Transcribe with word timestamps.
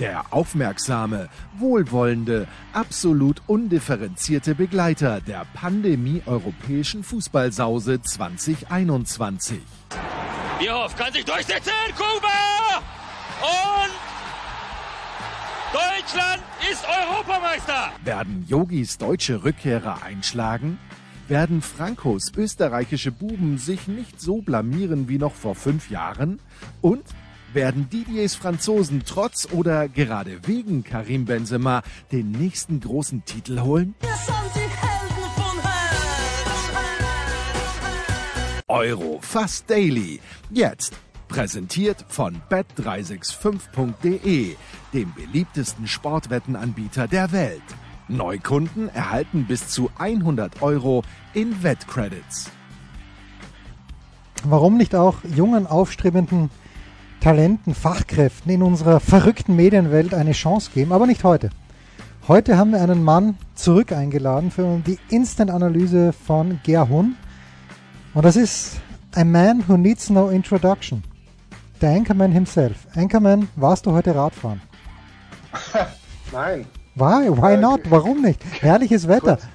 Der 0.00 0.32
aufmerksame, 0.32 1.28
wohlwollende, 1.58 2.48
absolut 2.72 3.42
undifferenzierte 3.46 4.54
Begleiter 4.54 5.20
der 5.20 5.46
Pandemie-europäischen 5.54 7.04
Fußballsause 7.04 8.00
2021. 8.00 9.60
Bierhoff 10.58 10.96
kann 10.96 11.12
sich 11.12 11.24
durchsetzen, 11.24 11.72
Kuba! 11.94 12.82
Und 13.42 13.92
Deutschland 15.72 16.42
ist 16.70 16.84
Europameister! 16.86 17.92
Werden 18.04 18.44
Yogis 18.48 18.96
deutsche 18.96 19.44
Rückkehrer 19.44 20.02
einschlagen? 20.02 20.78
Werden 21.28 21.62
Frankos 21.62 22.32
österreichische 22.36 23.12
Buben 23.12 23.58
sich 23.58 23.88
nicht 23.88 24.20
so 24.20 24.42
blamieren 24.42 25.08
wie 25.08 25.18
noch 25.18 25.34
vor 25.34 25.54
fünf 25.54 25.90
Jahren? 25.90 26.40
Und 26.80 27.04
werden 27.54 27.88
Didiers 27.90 28.34
Franzosen 28.34 29.02
trotz 29.06 29.48
oder 29.52 29.88
gerade 29.88 30.46
wegen 30.46 30.84
Karim 30.84 31.24
Benzema 31.24 31.82
den 32.10 32.30
nächsten 32.30 32.80
großen 32.80 33.24
Titel 33.24 33.60
holen? 33.60 33.94
Euro 38.68 39.18
fast 39.20 39.68
daily. 39.68 40.20
Jetzt 40.50 40.94
präsentiert 41.28 42.04
von 42.08 42.40
bet365.de, 42.50 44.56
dem 44.92 45.14
beliebtesten 45.14 45.86
Sportwettenanbieter 45.86 47.08
der 47.08 47.32
Welt. 47.32 47.62
Neukunden 48.08 48.88
erhalten 48.88 49.46
bis 49.46 49.68
zu 49.68 49.90
100 49.98 50.62
Euro 50.62 51.02
in 51.34 51.62
Wettcredits. 51.62 52.50
Warum 54.44 54.76
nicht 54.76 54.94
auch 54.94 55.18
jungen, 55.24 55.66
aufstrebenden 55.66 56.50
Talenten, 57.22 57.72
Fachkräften 57.72 58.50
in 58.50 58.64
unserer 58.64 58.98
verrückten 58.98 59.54
Medienwelt 59.54 60.12
eine 60.12 60.32
Chance 60.32 60.72
geben, 60.74 60.90
aber 60.90 61.06
nicht 61.06 61.22
heute. 61.22 61.50
Heute 62.26 62.58
haben 62.58 62.72
wir 62.72 62.82
einen 62.82 63.04
Mann 63.04 63.38
zurück 63.54 63.92
eingeladen 63.92 64.50
für 64.50 64.80
die 64.84 64.98
Instant-Analyse 65.08 66.12
von 66.12 66.58
Gerhun. 66.64 67.14
Und 68.12 68.24
das 68.24 68.34
ist 68.34 68.80
A 69.14 69.22
Man 69.22 69.62
Who 69.68 69.76
Needs 69.76 70.10
No 70.10 70.30
Introduction. 70.30 71.04
Der 71.80 71.90
Anchorman 71.90 72.32
himself. 72.32 72.88
Anchorman, 72.96 73.48
warst 73.54 73.86
du 73.86 73.92
heute 73.92 74.16
Radfahren? 74.16 74.60
Nein. 76.32 76.66
Why? 76.96 77.30
Why 77.30 77.56
not? 77.56 77.82
Warum 77.88 78.20
nicht? 78.22 78.40
Herrliches 78.60 79.06
Wetter. 79.06 79.36
Kurz, 79.36 79.46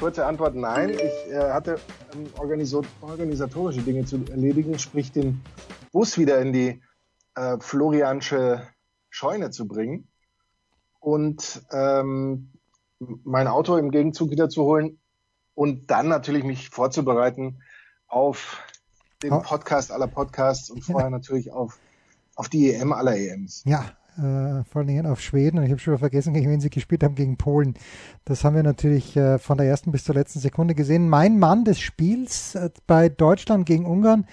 kurze 0.00 0.24
Antwort, 0.24 0.54
nein. 0.54 0.88
Ich 0.88 1.30
äh, 1.30 1.50
hatte 1.52 1.78
ähm, 2.14 2.24
organisatorische 2.38 3.82
Dinge 3.82 4.06
zu 4.06 4.24
erledigen, 4.30 4.78
sprich 4.78 5.12
den 5.12 5.42
Bus 5.92 6.16
wieder 6.16 6.40
in 6.40 6.54
die 6.54 6.80
äh, 7.34 7.58
Floriansche 7.60 8.66
Scheune 9.10 9.50
zu 9.50 9.68
bringen 9.68 10.08
und 11.00 11.62
ähm, 11.70 12.52
mein 12.98 13.48
Auto 13.48 13.76
im 13.76 13.90
Gegenzug 13.90 14.30
wieder 14.30 14.48
zu 14.48 14.62
holen 14.64 14.98
und 15.54 15.90
dann 15.90 16.08
natürlich 16.08 16.44
mich 16.44 16.70
vorzubereiten 16.70 17.62
auf 18.06 18.62
den 19.22 19.30
Podcast 19.42 19.92
aller 19.92 20.06
Podcasts 20.06 20.70
und 20.70 20.82
vorher 20.82 21.10
natürlich 21.10 21.52
auf, 21.52 21.78
auf 22.34 22.48
die 22.48 22.72
EM 22.72 22.92
aller 22.92 23.16
EMs. 23.16 23.62
Ja, 23.64 23.84
äh, 24.16 24.64
vor 24.64 24.80
allen 24.80 24.86
Dingen 24.86 25.06
auf 25.06 25.20
Schweden. 25.20 25.58
Und 25.58 25.64
ich 25.64 25.70
habe 25.70 25.80
schon 25.80 25.98
vergessen, 25.98 26.34
gegen 26.34 26.50
wen 26.50 26.60
sie 26.60 26.70
gespielt 26.70 27.02
haben, 27.02 27.14
gegen 27.14 27.36
Polen. 27.36 27.74
Das 28.24 28.44
haben 28.44 28.56
wir 28.56 28.62
natürlich 28.62 29.16
äh, 29.16 29.38
von 29.38 29.58
der 29.58 29.66
ersten 29.66 29.92
bis 29.92 30.04
zur 30.04 30.14
letzten 30.14 30.40
Sekunde 30.40 30.74
gesehen. 30.74 31.08
Mein 31.08 31.38
Mann 31.38 31.64
des 31.64 31.80
Spiels 31.80 32.54
äh, 32.54 32.70
bei 32.86 33.08
Deutschland 33.08 33.66
gegen 33.66 33.86
Ungarn 33.86 34.26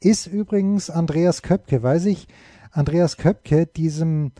ist 0.00 0.26
übrigens 0.26 0.90
Andreas 0.90 1.42
Köpke, 1.42 1.82
weil 1.82 2.00
sich 2.00 2.28
Andreas 2.70 3.16
Köpke 3.16 3.66
diesem 3.66 4.32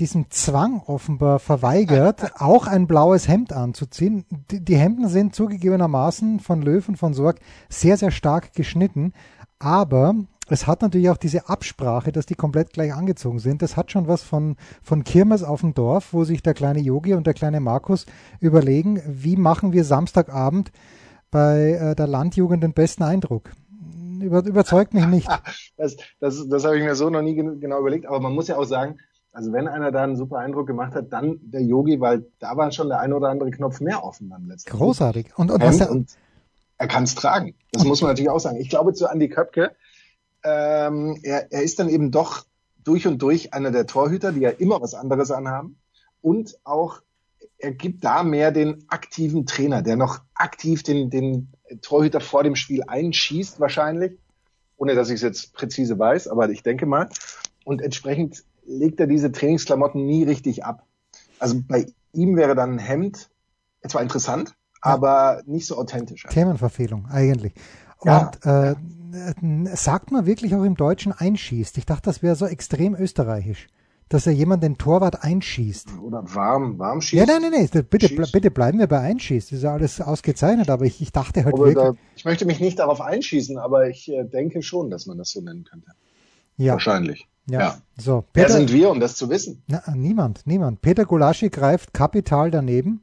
diesem 0.00 0.28
Zwang 0.30 0.82
offenbar 0.86 1.38
verweigert, 1.38 2.32
auch 2.40 2.66
ein 2.66 2.86
blaues 2.86 3.28
Hemd 3.28 3.52
anzuziehen. 3.52 4.24
Die, 4.50 4.64
die 4.64 4.76
Hemden 4.76 5.08
sind 5.08 5.34
zugegebenermaßen 5.34 6.40
von 6.40 6.62
Löwen 6.62 6.96
von 6.96 7.14
Sorg 7.14 7.38
sehr, 7.68 7.96
sehr 7.96 8.10
stark 8.10 8.54
geschnitten, 8.54 9.12
aber 9.58 10.16
es 10.48 10.66
hat 10.66 10.82
natürlich 10.82 11.10
auch 11.10 11.16
diese 11.16 11.48
Absprache, 11.48 12.12
dass 12.12 12.26
die 12.26 12.34
komplett 12.34 12.72
gleich 12.72 12.92
angezogen 12.92 13.38
sind. 13.38 13.62
Das 13.62 13.76
hat 13.76 13.90
schon 13.90 14.08
was 14.08 14.22
von, 14.22 14.56
von 14.82 15.04
Kirmes 15.04 15.42
auf 15.42 15.60
dem 15.60 15.74
Dorf, 15.74 16.12
wo 16.12 16.24
sich 16.24 16.42
der 16.42 16.54
kleine 16.54 16.80
Yogi 16.80 17.14
und 17.14 17.26
der 17.26 17.34
kleine 17.34 17.60
Markus 17.60 18.06
überlegen, 18.40 19.02
wie 19.06 19.36
machen 19.36 19.72
wir 19.72 19.84
Samstagabend 19.84 20.70
bei 21.30 21.72
äh, 21.72 21.94
der 21.94 22.06
Landjugend 22.06 22.62
den 22.62 22.72
besten 22.72 23.02
Eindruck. 23.02 23.50
Über, 24.20 24.44
überzeugt 24.44 24.94
mich 24.94 25.06
nicht. 25.06 25.28
Das, 25.76 25.96
das, 26.20 26.48
das 26.48 26.64
habe 26.64 26.78
ich 26.78 26.84
mir 26.84 26.94
so 26.94 27.10
noch 27.10 27.20
nie 27.20 27.34
genau 27.34 27.80
überlegt, 27.80 28.06
aber 28.06 28.20
man 28.20 28.32
muss 28.32 28.46
ja 28.46 28.56
auch 28.56 28.64
sagen, 28.64 29.00
also 29.32 29.52
wenn 29.52 29.66
einer 29.66 29.90
da 29.90 30.04
einen 30.04 30.16
super 30.16 30.38
Eindruck 30.38 30.68
gemacht 30.68 30.94
hat, 30.94 31.12
dann 31.12 31.40
der 31.42 31.62
Yogi, 31.62 32.00
weil 32.00 32.24
da 32.38 32.56
war 32.56 32.70
schon 32.70 32.88
der 32.88 33.00
ein 33.00 33.12
oder 33.12 33.28
andere 33.28 33.50
Knopf 33.50 33.80
mehr 33.80 34.04
offen 34.04 34.30
dann 34.30 34.46
letztendlich. 34.46 34.80
Großartig. 34.80 35.26
Und, 35.36 35.50
und, 35.50 35.62
und, 35.62 35.80
er, 35.80 35.90
und 35.90 36.10
er 36.78 36.86
kann 36.86 37.02
es 37.02 37.16
tragen. 37.16 37.54
Das 37.72 37.84
muss 37.84 38.00
man 38.00 38.12
natürlich 38.12 38.30
auch 38.30 38.38
sagen. 38.38 38.58
Ich 38.58 38.68
glaube 38.68 38.94
zu 38.94 39.06
Andy 39.06 39.28
Köpke, 39.28 39.72
ähm, 40.44 41.18
er, 41.22 41.50
er 41.52 41.62
ist 41.62 41.78
dann 41.78 41.88
eben 41.88 42.10
doch 42.10 42.44
durch 42.84 43.06
und 43.06 43.20
durch 43.20 43.54
einer 43.54 43.70
der 43.70 43.86
Torhüter, 43.86 44.32
die 44.32 44.40
ja 44.40 44.50
immer 44.50 44.80
was 44.80 44.94
anderes 44.94 45.30
anhaben. 45.30 45.78
Und 46.20 46.58
auch, 46.64 47.00
er 47.58 47.72
gibt 47.72 48.04
da 48.04 48.22
mehr 48.22 48.52
den 48.52 48.84
aktiven 48.88 49.46
Trainer, 49.46 49.82
der 49.82 49.96
noch 49.96 50.20
aktiv 50.34 50.82
den, 50.82 51.10
den 51.10 51.52
Torhüter 51.80 52.20
vor 52.20 52.42
dem 52.42 52.56
Spiel 52.56 52.82
einschießt, 52.86 53.58
wahrscheinlich. 53.58 54.18
Ohne 54.76 54.94
dass 54.94 55.08
ich 55.08 55.16
es 55.16 55.22
jetzt 55.22 55.54
präzise 55.54 55.98
weiß, 55.98 56.28
aber 56.28 56.50
ich 56.50 56.62
denke 56.62 56.84
mal. 56.84 57.08
Und 57.64 57.80
entsprechend 57.80 58.44
legt 58.66 59.00
er 59.00 59.06
diese 59.06 59.32
Trainingsklamotten 59.32 60.04
nie 60.04 60.24
richtig 60.24 60.64
ab. 60.64 60.84
Also 61.38 61.62
bei 61.66 61.86
ihm 62.12 62.36
wäre 62.36 62.54
dann 62.54 62.74
ein 62.74 62.78
Hemd 62.78 63.30
zwar 63.88 64.02
interessant, 64.02 64.50
ja. 64.50 64.54
aber 64.92 65.42
nicht 65.46 65.66
so 65.66 65.76
authentisch. 65.78 66.26
Themenverfehlung, 66.30 67.06
eigentlich. 67.06 67.52
Ja, 68.04 68.26
und 68.26 68.46
äh, 68.46 68.74
sagt 69.74 70.10
man 70.10 70.26
wirklich 70.26 70.54
auch 70.54 70.64
im 70.64 70.76
Deutschen 70.76 71.12
einschießt? 71.12 71.78
Ich 71.78 71.86
dachte, 71.86 72.02
das 72.04 72.22
wäre 72.22 72.34
so 72.34 72.46
extrem 72.46 72.94
österreichisch, 72.94 73.68
dass 74.08 74.26
er 74.26 74.32
jemand 74.32 74.62
den 74.62 74.78
Torwart 74.78 75.22
einschießt. 75.22 75.98
Oder 76.02 76.22
warm, 76.34 76.78
warm 76.78 77.00
schießt. 77.00 77.20
Ja, 77.20 77.26
nein, 77.26 77.50
nein, 77.50 77.66
nein. 77.72 77.84
Bitte, 77.88 78.08
schießt. 78.08 78.32
bitte 78.32 78.50
bleiben 78.50 78.78
wir 78.78 78.86
bei 78.86 79.00
einschießt. 79.00 79.52
Das 79.52 79.58
ist 79.58 79.64
ja 79.64 79.72
alles 79.72 80.00
ausgezeichnet, 80.00 80.70
aber 80.70 80.84
ich, 80.84 81.00
ich 81.00 81.12
dachte 81.12 81.44
halt 81.44 81.54
aber 81.54 81.66
wirklich. 81.66 81.84
Da, 81.84 81.94
ich 82.16 82.24
möchte 82.24 82.46
mich 82.46 82.60
nicht 82.60 82.78
darauf 82.78 83.00
einschießen, 83.00 83.58
aber 83.58 83.88
ich 83.88 84.10
äh, 84.10 84.24
denke 84.24 84.62
schon, 84.62 84.90
dass 84.90 85.06
man 85.06 85.18
das 85.18 85.30
so 85.30 85.40
nennen 85.40 85.64
könnte. 85.64 85.90
Ja. 86.56 86.72
Wahrscheinlich. 86.72 87.28
Ja. 87.48 87.60
ja. 87.60 87.78
So, 87.96 88.24
Peter, 88.32 88.48
Wer 88.48 88.56
sind 88.56 88.72
wir, 88.72 88.90
um 88.90 89.00
das 89.00 89.16
zu 89.16 89.28
wissen? 89.28 89.62
Na, 89.66 89.82
niemand, 89.94 90.46
niemand. 90.46 90.80
Peter 90.80 91.04
Gulaschi 91.04 91.50
greift 91.50 91.92
kapital 91.92 92.50
daneben. 92.50 93.02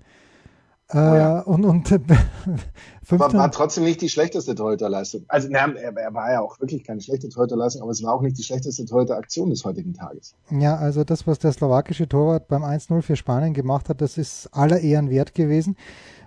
Äh, 0.94 0.98
oh 0.98 1.16
ja. 1.16 1.40
Und, 1.40 1.66
und 1.66 1.92
aber 3.10 3.34
war 3.34 3.52
trotzdem 3.52 3.84
nicht 3.84 4.02
die 4.02 4.10
schlechteste 4.10 4.56
Torhüterleistung. 4.56 5.24
Also 5.28 5.48
na, 5.50 5.72
er, 5.74 5.96
er, 5.96 6.14
war 6.14 6.32
ja 6.32 6.42
auch 6.42 6.60
wirklich 6.60 6.84
keine 6.84 7.02
schlechte 7.02 7.30
Torhüterleistung, 7.30 7.82
aber 7.82 7.92
es 7.92 8.04
war 8.04 8.14
auch 8.14 8.22
nicht 8.22 8.38
die 8.38 8.44
schlechteste 8.44 8.86
Torhüteraktion 8.86 9.50
des 9.50 9.64
heutigen 9.64 9.94
Tages. 9.94 10.36
Ja, 10.50 10.76
also 10.76 11.04
das, 11.04 11.28
was 11.28 11.40
der 11.40 11.52
slowakische 11.54 12.08
Torwart 12.08 12.48
beim 12.48 12.64
1-0 12.64 13.02
für 13.02 13.16
Spanien 13.16 13.54
gemacht 13.54 13.90
hat, 13.90 14.02
das 14.02 14.18
ist 14.18 14.50
aller 14.52 14.80
Ehren 14.80 15.10
wert 15.10 15.34
gewesen. 15.34 15.78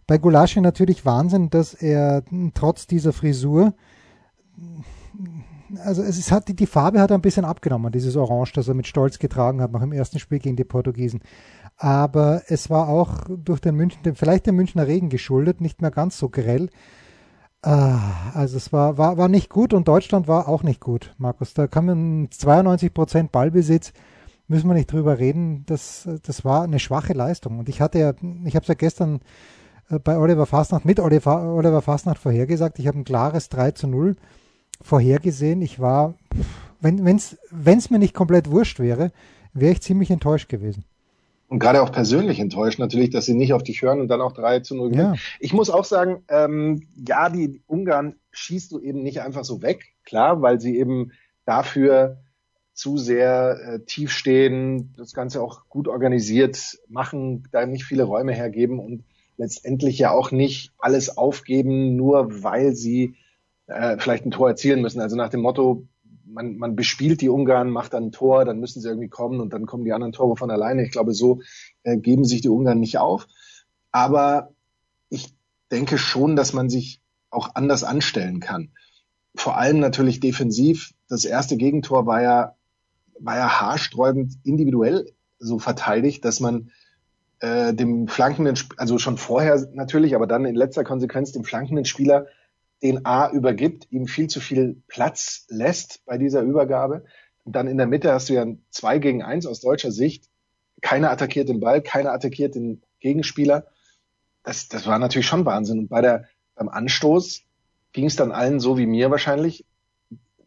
Bei 0.06 0.18
Gulaschi 0.18 0.60
natürlich 0.60 1.04
Wahnsinn, 1.04 1.50
dass 1.50 1.74
er 1.74 2.22
trotz 2.54 2.86
dieser 2.86 3.12
Frisur 3.12 3.74
also 5.82 6.02
es 6.02 6.18
ist, 6.18 6.30
hat, 6.30 6.44
die 6.48 6.66
Farbe 6.66 7.00
hat 7.00 7.12
ein 7.12 7.20
bisschen 7.20 7.44
abgenommen, 7.44 7.90
dieses 7.92 8.16
Orange, 8.16 8.52
das 8.54 8.68
er 8.68 8.74
mit 8.74 8.86
Stolz 8.86 9.18
getragen 9.18 9.60
hat 9.60 9.72
nach 9.72 9.80
dem 9.80 9.92
ersten 9.92 10.18
Spiel 10.18 10.38
gegen 10.38 10.56
die 10.56 10.64
Portugiesen. 10.64 11.20
Aber 11.76 12.42
es 12.48 12.70
war 12.70 12.88
auch 12.88 13.24
durch 13.28 13.60
den 13.60 13.74
München, 13.74 14.14
vielleicht 14.14 14.46
dem 14.46 14.56
Münchner 14.56 14.86
Regen 14.86 15.08
geschuldet, 15.08 15.60
nicht 15.60 15.82
mehr 15.82 15.90
ganz 15.90 16.18
so 16.18 16.28
grell. 16.28 16.70
Ah, 17.62 18.30
also 18.34 18.58
es 18.58 18.72
war, 18.72 18.98
war, 18.98 19.16
war 19.16 19.28
nicht 19.28 19.48
gut 19.48 19.72
und 19.72 19.88
Deutschland 19.88 20.28
war 20.28 20.48
auch 20.48 20.62
nicht 20.62 20.80
gut, 20.80 21.14
Markus. 21.18 21.54
Da 21.54 21.66
kann 21.66 21.86
man 21.86 22.28
92 22.30 22.92
Prozent 22.92 23.32
Ballbesitz, 23.32 23.92
müssen 24.48 24.68
wir 24.68 24.74
nicht 24.74 24.92
drüber 24.92 25.18
reden. 25.18 25.64
Das, 25.66 26.08
das 26.24 26.44
war 26.44 26.64
eine 26.64 26.78
schwache 26.78 27.14
Leistung. 27.14 27.58
Und 27.58 27.68
ich 27.68 27.80
hatte 27.80 27.98
ja, 27.98 28.12
ich 28.44 28.54
habe 28.54 28.64
es 28.64 28.68
ja 28.68 28.74
gestern 28.74 29.20
äh, 29.88 29.98
bei 29.98 30.18
Oliver 30.18 30.46
Fastnacht, 30.46 30.84
mit 30.84 31.00
Oliver, 31.00 31.54
Oliver 31.54 31.82
Fastnacht 31.82 32.18
vorhergesagt, 32.18 32.78
ich 32.78 32.86
habe 32.86 32.98
ein 32.98 33.04
klares 33.04 33.48
3 33.48 33.72
zu 33.72 33.86
0 33.88 34.16
vorhergesehen. 34.82 35.62
Ich 35.62 35.80
war, 35.80 36.14
wenn 36.80 37.16
es 37.16 37.90
mir 37.90 37.98
nicht 37.98 38.14
komplett 38.14 38.50
wurscht 38.50 38.78
wäre, 38.78 39.10
wäre 39.54 39.72
ich 39.72 39.82
ziemlich 39.82 40.10
enttäuscht 40.10 40.48
gewesen. 40.48 40.84
Und 41.54 41.60
gerade 41.60 41.82
auch 41.82 41.92
persönlich 41.92 42.40
enttäuscht 42.40 42.80
natürlich, 42.80 43.10
dass 43.10 43.26
sie 43.26 43.34
nicht 43.34 43.52
auf 43.52 43.62
dich 43.62 43.80
hören 43.80 44.00
und 44.00 44.08
dann 44.08 44.20
auch 44.20 44.32
3 44.32 44.58
zu 44.58 44.74
0 44.74 44.90
gewinnen. 44.90 45.14
Ja. 45.14 45.20
Ich 45.38 45.52
muss 45.52 45.70
auch 45.70 45.84
sagen, 45.84 46.24
ähm, 46.26 46.88
ja, 47.06 47.30
die 47.30 47.62
Ungarn 47.68 48.16
schießt 48.32 48.72
du 48.72 48.80
eben 48.80 49.04
nicht 49.04 49.20
einfach 49.20 49.44
so 49.44 49.62
weg, 49.62 49.84
klar, 50.04 50.42
weil 50.42 50.60
sie 50.60 50.76
eben 50.76 51.12
dafür 51.44 52.24
zu 52.72 52.96
sehr 52.96 53.56
äh, 53.64 53.84
tief 53.84 54.10
stehen, 54.10 54.94
das 54.96 55.12
Ganze 55.12 55.40
auch 55.40 55.68
gut 55.68 55.86
organisiert 55.86 56.76
machen, 56.88 57.46
da 57.52 57.64
nicht 57.66 57.84
viele 57.84 58.02
Räume 58.02 58.32
hergeben 58.32 58.80
und 58.80 59.04
letztendlich 59.36 59.96
ja 59.96 60.10
auch 60.10 60.32
nicht 60.32 60.72
alles 60.78 61.16
aufgeben, 61.16 61.94
nur 61.94 62.42
weil 62.42 62.74
sie 62.74 63.14
äh, 63.68 63.96
vielleicht 64.00 64.26
ein 64.26 64.32
Tor 64.32 64.48
erzielen 64.48 64.82
müssen. 64.82 65.00
Also 65.00 65.14
nach 65.14 65.28
dem 65.28 65.42
Motto, 65.42 65.86
man, 66.26 66.56
man 66.56 66.76
bespielt 66.76 67.20
die 67.20 67.28
Ungarn, 67.28 67.70
macht 67.70 67.94
dann 67.94 68.06
ein 68.06 68.12
Tor, 68.12 68.44
dann 68.44 68.60
müssen 68.60 68.80
sie 68.80 68.88
irgendwie 68.88 69.08
kommen 69.08 69.40
und 69.40 69.52
dann 69.52 69.66
kommen 69.66 69.84
die 69.84 69.92
anderen 69.92 70.12
Tore 70.12 70.36
von 70.36 70.50
alleine. 70.50 70.84
Ich 70.84 70.90
glaube, 70.90 71.14
so 71.14 71.40
äh, 71.82 71.96
geben 71.96 72.24
sich 72.24 72.40
die 72.40 72.48
Ungarn 72.48 72.80
nicht 72.80 72.98
auf. 72.98 73.26
Aber 73.90 74.52
ich 75.08 75.34
denke 75.70 75.98
schon, 75.98 76.36
dass 76.36 76.52
man 76.52 76.68
sich 76.68 77.00
auch 77.30 77.54
anders 77.54 77.84
anstellen 77.84 78.40
kann. 78.40 78.70
Vor 79.34 79.58
allem 79.58 79.80
natürlich 79.80 80.20
defensiv. 80.20 80.92
Das 81.08 81.24
erste 81.24 81.56
Gegentor 81.56 82.06
war 82.06 82.22
ja, 82.22 82.54
war 83.18 83.36
ja 83.36 83.60
haarsträubend 83.60 84.34
individuell 84.44 85.12
so 85.38 85.58
verteidigt, 85.58 86.24
dass 86.24 86.40
man 86.40 86.70
äh, 87.40 87.74
dem 87.74 88.08
flankenden, 88.08 88.56
also 88.76 88.98
schon 88.98 89.18
vorher 89.18 89.68
natürlich, 89.74 90.14
aber 90.14 90.26
dann 90.26 90.44
in 90.44 90.54
letzter 90.54 90.84
Konsequenz 90.84 91.32
dem 91.32 91.44
flankenden 91.44 91.84
Spieler 91.84 92.26
den 92.84 93.06
A 93.06 93.30
übergibt, 93.30 93.90
ihm 93.90 94.06
viel 94.06 94.28
zu 94.28 94.40
viel 94.40 94.82
Platz 94.88 95.46
lässt 95.48 96.04
bei 96.04 96.18
dieser 96.18 96.42
Übergabe. 96.42 97.04
Und 97.42 97.56
dann 97.56 97.66
in 97.66 97.78
der 97.78 97.86
Mitte 97.86 98.12
hast 98.12 98.28
du 98.28 98.34
ja 98.34 98.42
ein 98.42 98.62
2 98.70 98.98
gegen 98.98 99.22
1 99.22 99.46
aus 99.46 99.60
deutscher 99.60 99.90
Sicht. 99.90 100.28
Keiner 100.82 101.10
attackiert 101.10 101.48
den 101.48 101.60
Ball, 101.60 101.80
keiner 101.80 102.12
attackiert 102.12 102.54
den 102.54 102.82
Gegenspieler. 103.00 103.66
Das, 104.42 104.68
das 104.68 104.86
war 104.86 104.98
natürlich 104.98 105.26
schon 105.26 105.46
Wahnsinn. 105.46 105.78
Und 105.78 105.88
bei 105.88 106.02
der, 106.02 106.26
beim 106.54 106.68
Anstoß 106.68 107.44
ging 107.92 108.04
es 108.04 108.16
dann 108.16 108.32
allen 108.32 108.60
so 108.60 108.76
wie 108.76 108.86
mir 108.86 109.10
wahrscheinlich. 109.10 109.64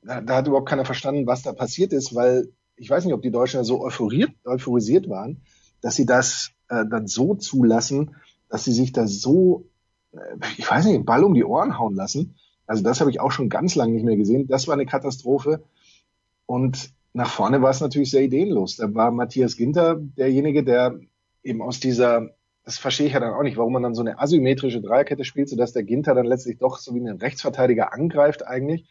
Da, 0.04 0.22
da 0.22 0.36
hat 0.36 0.48
überhaupt 0.48 0.70
keiner 0.70 0.86
verstanden, 0.86 1.26
was 1.26 1.42
da 1.42 1.54
passiert 1.54 1.92
ist, 1.92 2.14
weil 2.14 2.50
ich 2.76 2.88
weiß 2.88 3.04
nicht, 3.04 3.16
ob 3.16 3.24
die 3.24 3.32
Deutschen 3.32 3.64
so 3.64 3.82
euphoriert, 3.82 4.32
euphorisiert 4.46 5.10
waren, 5.10 5.42
dass 5.82 5.96
sie 5.96 6.06
das 6.06 6.52
äh, 6.70 6.86
dann 6.88 7.08
so 7.08 7.34
zulassen, 7.34 8.16
dass 8.48 8.64
sie 8.64 8.74
sich 8.74 8.92
da 8.92 9.08
so 9.08 9.66
ich 10.58 10.70
weiß 10.70 10.86
nicht, 10.86 10.96
den 10.96 11.06
Ball 11.06 11.24
um 11.24 11.34
die 11.34 11.44
Ohren 11.44 11.78
hauen 11.78 11.96
lassen. 11.96 12.36
Also 12.66 12.84
das 12.84 13.00
habe 13.00 13.10
ich 13.10 13.20
auch 13.20 13.32
schon 13.32 13.50
ganz 13.50 13.76
lange 13.76 13.94
nicht 13.94 14.06
mehr 14.06 14.18
gesehen. 14.18 14.48
Das 14.48 14.68
war 14.68 14.74
eine 14.74 14.86
Katastrophe. 14.86 15.64
Und 16.46 16.92
nach 17.14 17.30
vorne 17.30 17.62
war 17.62 17.72
es 17.72 17.82
natürlich 17.82 18.12
sehr 18.12 18.24
ideenlos. 18.24 18.78
Da 18.78 18.94
war 18.94 19.12
Matthias 19.12 19.58
Ginter 19.58 19.96
derjenige, 20.00 20.64
der 20.64 21.00
eben 21.44 21.62
aus 21.62 21.80
dieser, 21.80 22.30
das 22.64 22.78
verstehe 22.78 23.08
ich 23.08 23.14
ja 23.14 23.20
dann 23.20 23.34
auch 23.34 23.44
nicht, 23.44 23.58
warum 23.58 23.74
man 23.74 23.84
dann 23.84 23.96
so 23.96 24.02
eine 24.02 24.20
asymmetrische 24.20 24.82
Dreierkette 24.82 25.24
spielt, 25.24 25.50
sodass 25.50 25.74
der 25.74 25.84
Ginter 25.84 26.14
dann 26.14 26.26
letztlich 26.26 26.58
doch 26.58 26.78
so 26.78 26.94
wie 26.94 27.00
ein 27.00 27.18
Rechtsverteidiger 27.18 27.94
angreift 27.94 28.46
eigentlich, 28.46 28.90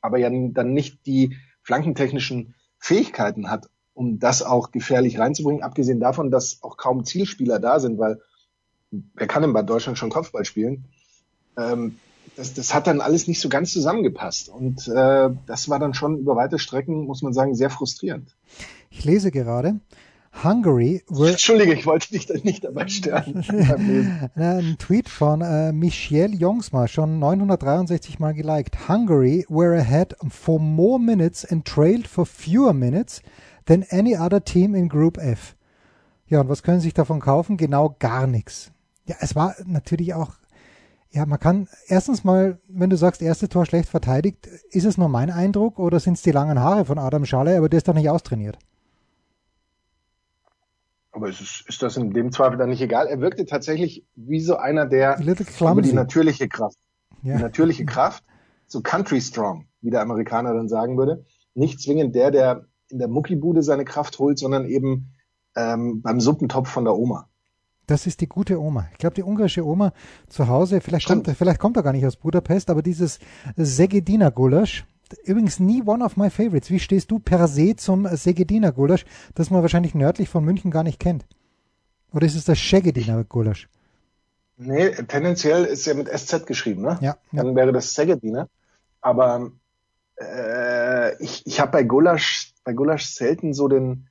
aber 0.00 0.18
ja 0.18 0.30
dann 0.30 0.72
nicht 0.72 1.04
die 1.06 1.36
flankentechnischen 1.62 2.54
Fähigkeiten 2.78 3.50
hat, 3.50 3.68
um 3.92 4.18
das 4.18 4.42
auch 4.42 4.70
gefährlich 4.70 5.18
reinzubringen, 5.18 5.62
abgesehen 5.62 6.00
davon, 6.00 6.30
dass 6.30 6.62
auch 6.62 6.76
kaum 6.76 7.04
Zielspieler 7.04 7.58
da 7.58 7.80
sind, 7.80 7.98
weil 7.98 8.20
wer 8.90 9.26
kann 9.26 9.42
denn 9.42 9.52
bei 9.52 9.62
Deutschland 9.62 9.98
schon 9.98 10.10
Kopfball 10.10 10.44
spielen? 10.44 10.84
Ähm, 11.56 11.96
das, 12.36 12.54
das 12.54 12.74
hat 12.74 12.86
dann 12.86 13.00
alles 13.00 13.28
nicht 13.28 13.40
so 13.40 13.48
ganz 13.48 13.72
zusammengepasst. 13.72 14.48
Und 14.48 14.88
äh, 14.88 15.30
das 15.46 15.68
war 15.68 15.78
dann 15.78 15.94
schon 15.94 16.18
über 16.18 16.36
weite 16.36 16.58
Strecken, 16.58 17.06
muss 17.06 17.22
man 17.22 17.32
sagen, 17.32 17.54
sehr 17.54 17.70
frustrierend. 17.70 18.36
Ich 18.90 19.04
lese 19.04 19.30
gerade. 19.30 19.80
Hungary 20.44 21.02
were 21.08 21.30
Entschuldige, 21.30 21.72
ich 21.72 21.86
wollte 21.86 22.10
dich 22.10 22.26
dann 22.26 22.40
nicht 22.42 22.64
dabei 22.64 22.88
stören. 22.88 23.42
Ein 24.34 24.76
Tweet 24.78 25.08
von 25.08 25.40
äh, 25.40 25.72
Michel 25.72 26.34
Jongsma, 26.34 26.88
schon 26.88 27.18
963 27.18 28.18
Mal 28.18 28.34
geliked. 28.34 28.88
Hungary 28.88 29.46
were 29.48 29.74
ahead 29.74 30.14
for 30.28 30.60
more 30.60 30.98
minutes 30.98 31.44
and 31.44 31.64
trailed 31.64 32.06
for 32.06 32.26
fewer 32.26 32.74
minutes 32.74 33.22
than 33.64 33.82
any 33.88 34.14
other 34.14 34.44
team 34.44 34.74
in 34.74 34.90
Group 34.90 35.16
F. 35.16 35.56
Ja, 36.28 36.40
und 36.40 36.50
was 36.50 36.62
können 36.62 36.80
Sie 36.80 36.88
sich 36.88 36.94
davon 36.94 37.20
kaufen? 37.20 37.56
Genau 37.56 37.96
gar 37.98 38.26
nichts. 38.26 38.72
Ja, 39.06 39.16
es 39.20 39.34
war 39.36 39.54
natürlich 39.64 40.14
auch, 40.14 40.32
ja, 41.10 41.24
man 41.26 41.38
kann 41.38 41.68
erstens 41.86 42.24
mal, 42.24 42.58
wenn 42.68 42.90
du 42.90 42.96
sagst, 42.96 43.22
erste 43.22 43.48
Tor 43.48 43.64
schlecht 43.64 43.88
verteidigt, 43.88 44.46
ist 44.70 44.84
es 44.84 44.98
nur 44.98 45.08
mein 45.08 45.30
Eindruck 45.30 45.78
oder 45.78 46.00
sind 46.00 46.14
es 46.14 46.22
die 46.22 46.32
langen 46.32 46.60
Haare 46.60 46.84
von 46.84 46.98
Adam 46.98 47.24
Schalle, 47.24 47.56
aber 47.56 47.68
der 47.68 47.78
ist 47.78 47.88
doch 47.88 47.94
nicht 47.94 48.10
austrainiert. 48.10 48.58
Aber 51.12 51.28
ist, 51.28 51.64
ist 51.66 51.82
das 51.82 51.96
in 51.96 52.10
dem 52.10 52.30
Zweifel 52.30 52.58
dann 52.58 52.68
nicht 52.68 52.82
egal? 52.82 53.06
Er 53.06 53.20
wirkte 53.20 53.46
tatsächlich 53.46 54.04
wie 54.16 54.40
so 54.40 54.56
einer, 54.56 54.84
der 54.84 55.18
über 55.18 55.82
die 55.82 55.94
natürliche 55.94 56.48
Kraft, 56.48 56.76
ja. 57.22 57.36
die 57.36 57.42
natürliche 57.42 57.86
Kraft, 57.86 58.22
so 58.66 58.82
country 58.82 59.20
strong, 59.20 59.66
wie 59.80 59.90
der 59.90 60.02
Amerikaner 60.02 60.52
dann 60.52 60.68
sagen 60.68 60.98
würde, 60.98 61.24
nicht 61.54 61.80
zwingend 61.80 62.14
der, 62.14 62.30
der 62.30 62.66
in 62.88 62.98
der 62.98 63.08
Muckibude 63.08 63.62
seine 63.62 63.84
Kraft 63.84 64.18
holt, 64.18 64.38
sondern 64.38 64.66
eben 64.66 65.14
ähm, 65.56 66.02
beim 66.02 66.20
Suppentopf 66.20 66.68
von 66.68 66.84
der 66.84 66.94
Oma. 66.94 67.28
Das 67.86 68.06
ist 68.06 68.20
die 68.20 68.28
gute 68.28 68.60
Oma. 68.60 68.88
Ich 68.92 68.98
glaube, 68.98 69.14
die 69.14 69.22
ungarische 69.22 69.64
Oma 69.64 69.92
zu 70.28 70.48
Hause, 70.48 70.80
vielleicht 70.80 71.06
kommt, 71.06 71.28
vielleicht 71.28 71.60
kommt 71.60 71.76
er 71.76 71.82
gar 71.84 71.92
nicht 71.92 72.06
aus 72.06 72.16
Budapest, 72.16 72.68
aber 72.68 72.82
dieses 72.82 73.20
Segedina 73.56 74.30
Gulasch, 74.30 74.84
übrigens 75.24 75.60
nie 75.60 75.82
one 75.84 76.04
of 76.04 76.16
my 76.16 76.28
favorites. 76.30 76.70
Wie 76.70 76.80
stehst 76.80 77.10
du 77.10 77.20
per 77.20 77.46
se 77.46 77.76
zum 77.76 78.08
Segedina 78.16 78.70
Gulasch, 78.70 79.04
das 79.34 79.50
man 79.50 79.62
wahrscheinlich 79.62 79.94
nördlich 79.94 80.28
von 80.28 80.44
München 80.44 80.70
gar 80.70 80.82
nicht 80.82 80.98
kennt? 80.98 81.26
Oder 82.12 82.26
ist 82.26 82.34
es 82.34 82.44
das 82.44 82.58
Schegedina 82.58 83.22
Gulasch? 83.22 83.68
Nee, 84.56 84.90
tendenziell 84.90 85.64
ist 85.64 85.86
ja 85.86 85.94
mit 85.94 86.08
SZ 86.08 86.46
geschrieben, 86.46 86.82
ne? 86.82 86.98
Ja. 87.02 87.18
Dann 87.30 87.54
wäre 87.54 87.72
das 87.72 87.94
Segedina. 87.94 88.48
Aber 89.00 89.52
äh, 90.20 91.22
ich, 91.22 91.46
ich 91.46 91.60
habe 91.60 91.72
bei 91.72 91.82
Gulasch, 91.82 92.54
bei 92.64 92.72
Gulasch 92.72 93.06
selten 93.06 93.52
so 93.52 93.68
den, 93.68 94.08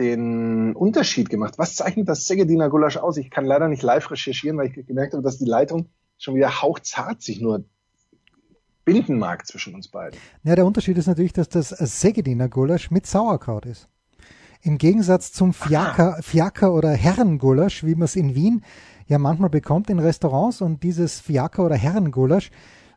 den 0.00 0.74
Unterschied 0.74 1.28
gemacht. 1.28 1.54
Was 1.58 1.74
zeichnet 1.76 2.08
das 2.08 2.26
Segediner 2.26 2.70
Gulasch 2.70 2.96
aus? 2.96 3.18
Ich 3.18 3.30
kann 3.30 3.44
leider 3.44 3.68
nicht 3.68 3.82
live 3.82 4.10
recherchieren, 4.10 4.56
weil 4.56 4.68
ich 4.68 4.86
gemerkt 4.86 5.12
habe, 5.12 5.22
dass 5.22 5.38
die 5.38 5.44
Leitung 5.44 5.90
schon 6.16 6.34
wieder 6.34 6.62
hauchzart 6.62 7.22
sich 7.22 7.40
nur 7.40 7.64
binden 8.84 9.18
mag 9.18 9.46
zwischen 9.46 9.74
uns 9.74 9.88
beiden. 9.88 10.18
Ja, 10.42 10.56
der 10.56 10.64
Unterschied 10.64 10.96
ist 10.96 11.06
natürlich, 11.06 11.34
dass 11.34 11.48
das 11.48 11.68
Segediner 11.68 12.48
Gulasch 12.48 12.90
mit 12.90 13.06
Sauerkraut 13.06 13.66
ist. 13.66 13.88
Im 14.62 14.78
Gegensatz 14.78 15.32
zum 15.32 15.52
Fiaker, 15.52 16.18
Fiaker 16.22 16.74
oder 16.74 16.90
Herrengulasch, 16.90 17.84
wie 17.84 17.94
man 17.94 18.04
es 18.04 18.16
in 18.16 18.34
Wien 18.34 18.62
ja 19.06 19.18
manchmal 19.18 19.50
bekommt 19.50 19.90
in 19.90 19.98
Restaurants 19.98 20.60
und 20.60 20.82
dieses 20.82 21.20
Fiaker 21.20 21.64
oder 21.64 21.76
Herrengulasch, 21.76 22.50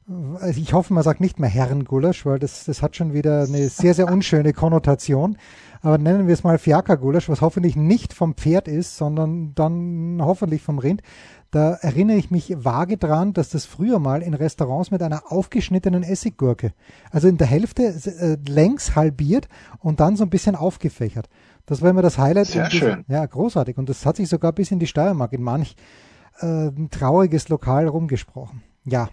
also 0.07 0.59
ich 0.59 0.73
hoffe, 0.73 0.93
man 0.93 1.03
sagt 1.03 1.21
nicht 1.21 1.39
mehr 1.39 1.49
Herrengulasch, 1.49 2.25
weil 2.25 2.39
das, 2.39 2.65
das 2.65 2.81
hat 2.81 2.95
schon 2.95 3.13
wieder 3.13 3.43
eine 3.43 3.69
sehr, 3.69 3.93
sehr 3.93 4.11
unschöne 4.11 4.53
Konnotation 4.53 5.37
aber 5.83 5.97
nennen 5.97 6.27
wir 6.27 6.33
es 6.33 6.45
mal 6.45 6.57
Fiaker-Gulasch, 6.57 7.27
was 7.27 7.41
hoffentlich 7.41 7.75
nicht 7.75 8.13
vom 8.13 8.35
Pferd 8.35 8.69
ist, 8.69 8.95
sondern 8.95 9.53
dann 9.53 10.17
hoffentlich 10.21 10.61
vom 10.61 10.79
Rind. 10.79 11.01
Da 11.51 11.73
erinnere 11.73 12.15
ich 12.15 12.31
mich 12.31 12.55
vage 12.57 12.97
dran, 12.97 13.33
dass 13.33 13.49
das 13.49 13.65
früher 13.65 13.99
mal 13.99 14.21
in 14.21 14.33
Restaurants 14.33 14.91
mit 14.91 15.03
einer 15.03 15.31
aufgeschnittenen 15.31 16.01
Essiggurke, 16.01 16.73
also 17.11 17.27
in 17.27 17.37
der 17.37 17.47
Hälfte 17.47 17.83
äh, 17.83 18.37
längs 18.49 18.95
halbiert 18.95 19.49
und 19.79 19.99
dann 19.99 20.15
so 20.15 20.23
ein 20.23 20.29
bisschen 20.29 20.55
aufgefächert. 20.55 21.27
Das 21.65 21.81
war 21.81 21.89
immer 21.89 22.01
das 22.01 22.17
Highlight. 22.17 22.47
Sehr 22.47 22.71
schön. 22.71 23.03
Ja, 23.09 23.25
großartig. 23.25 23.77
Und 23.77 23.89
das 23.89 24.05
hat 24.05 24.15
sich 24.15 24.29
sogar 24.29 24.53
bis 24.53 24.71
in 24.71 24.79
die 24.79 24.87
Steiermark 24.87 25.33
in 25.33 25.43
manch 25.43 25.75
äh, 26.39 26.71
trauriges 26.91 27.49
Lokal 27.49 27.89
rumgesprochen. 27.89 28.63
Ja, 28.85 29.09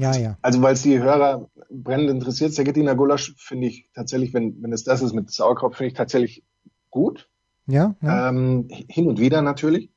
ja, 0.00 0.16
ja. 0.16 0.38
Also 0.42 0.62
weil 0.62 0.74
es 0.74 0.82
die 0.82 0.98
Hörer 0.98 1.50
brennend 1.70 2.10
interessiert, 2.10 2.54
Segediner 2.54 2.94
Gulasch 2.94 3.34
finde 3.36 3.66
ich 3.66 3.90
tatsächlich, 3.94 4.32
wenn, 4.32 4.62
wenn 4.62 4.72
es 4.72 4.84
das 4.84 5.02
ist 5.02 5.12
mit 5.12 5.30
Sauerkraut, 5.30 5.76
finde 5.76 5.88
ich 5.88 5.94
tatsächlich 5.94 6.44
gut. 6.90 7.28
Ja. 7.66 7.94
ja. 8.02 8.28
Ähm, 8.28 8.68
hin 8.70 9.08
und 9.08 9.20
wieder 9.20 9.42
natürlich. 9.42 9.90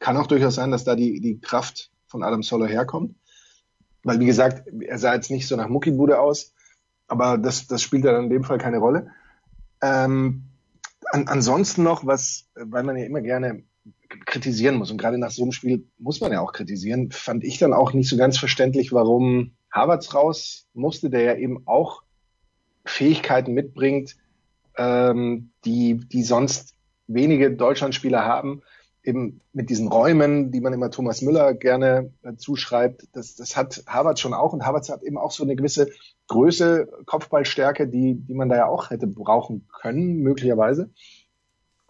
Kann 0.00 0.16
auch 0.16 0.26
durchaus 0.26 0.56
sein, 0.56 0.70
dass 0.70 0.84
da 0.84 0.96
die, 0.96 1.20
die 1.20 1.40
Kraft 1.40 1.90
von 2.06 2.22
Adam 2.22 2.42
Solo 2.42 2.66
herkommt. 2.66 3.14
Weil, 4.02 4.18
wie 4.18 4.26
gesagt, 4.26 4.68
er 4.80 4.98
sah 4.98 5.14
jetzt 5.14 5.30
nicht 5.30 5.46
so 5.46 5.54
nach 5.54 5.68
Muckibude 5.68 6.18
aus, 6.18 6.52
aber 7.06 7.38
das, 7.38 7.68
das 7.68 7.82
spielt 7.82 8.04
ja 8.04 8.12
dann 8.12 8.24
in 8.24 8.30
dem 8.30 8.42
Fall 8.42 8.58
keine 8.58 8.78
Rolle. 8.78 9.10
Ähm, 9.80 10.48
an, 11.12 11.28
ansonsten 11.28 11.84
noch, 11.84 12.04
was, 12.04 12.50
weil 12.54 12.82
man 12.82 12.96
ja 12.96 13.04
immer 13.04 13.20
gerne 13.20 13.62
kritisieren 14.26 14.76
muss. 14.76 14.90
Und 14.90 14.98
gerade 14.98 15.18
nach 15.18 15.30
so 15.30 15.42
einem 15.42 15.52
Spiel 15.52 15.86
muss 15.98 16.20
man 16.20 16.32
ja 16.32 16.40
auch 16.40 16.52
kritisieren. 16.52 17.10
Fand 17.10 17.44
ich 17.44 17.58
dann 17.58 17.72
auch 17.72 17.92
nicht 17.92 18.08
so 18.08 18.16
ganz 18.16 18.38
verständlich, 18.38 18.92
warum 18.92 19.52
Havertz 19.72 20.14
raus 20.14 20.66
musste, 20.74 21.10
der 21.10 21.22
ja 21.22 21.34
eben 21.36 21.66
auch 21.66 22.02
Fähigkeiten 22.84 23.52
mitbringt, 23.52 24.16
ähm, 24.76 25.50
die, 25.64 25.96
die 25.96 26.22
sonst 26.22 26.74
wenige 27.06 27.52
Deutschlandspieler 27.52 28.24
haben. 28.24 28.62
Eben 29.04 29.40
mit 29.52 29.68
diesen 29.68 29.88
Räumen, 29.88 30.52
die 30.52 30.60
man 30.60 30.72
immer 30.72 30.90
Thomas 30.90 31.22
Müller 31.22 31.54
gerne 31.54 32.12
äh, 32.22 32.36
zuschreibt, 32.36 33.08
das, 33.12 33.34
das 33.34 33.56
hat 33.56 33.82
Havertz 33.86 34.20
schon 34.20 34.32
auch. 34.32 34.52
Und 34.52 34.64
Havertz 34.64 34.90
hat 34.90 35.02
eben 35.02 35.18
auch 35.18 35.32
so 35.32 35.42
eine 35.42 35.56
gewisse 35.56 35.88
Größe, 36.28 36.88
Kopfballstärke, 37.06 37.88
die, 37.88 38.14
die 38.14 38.34
man 38.34 38.48
da 38.48 38.56
ja 38.56 38.66
auch 38.66 38.90
hätte 38.90 39.08
brauchen 39.08 39.66
können, 39.80 40.18
möglicherweise. 40.18 40.90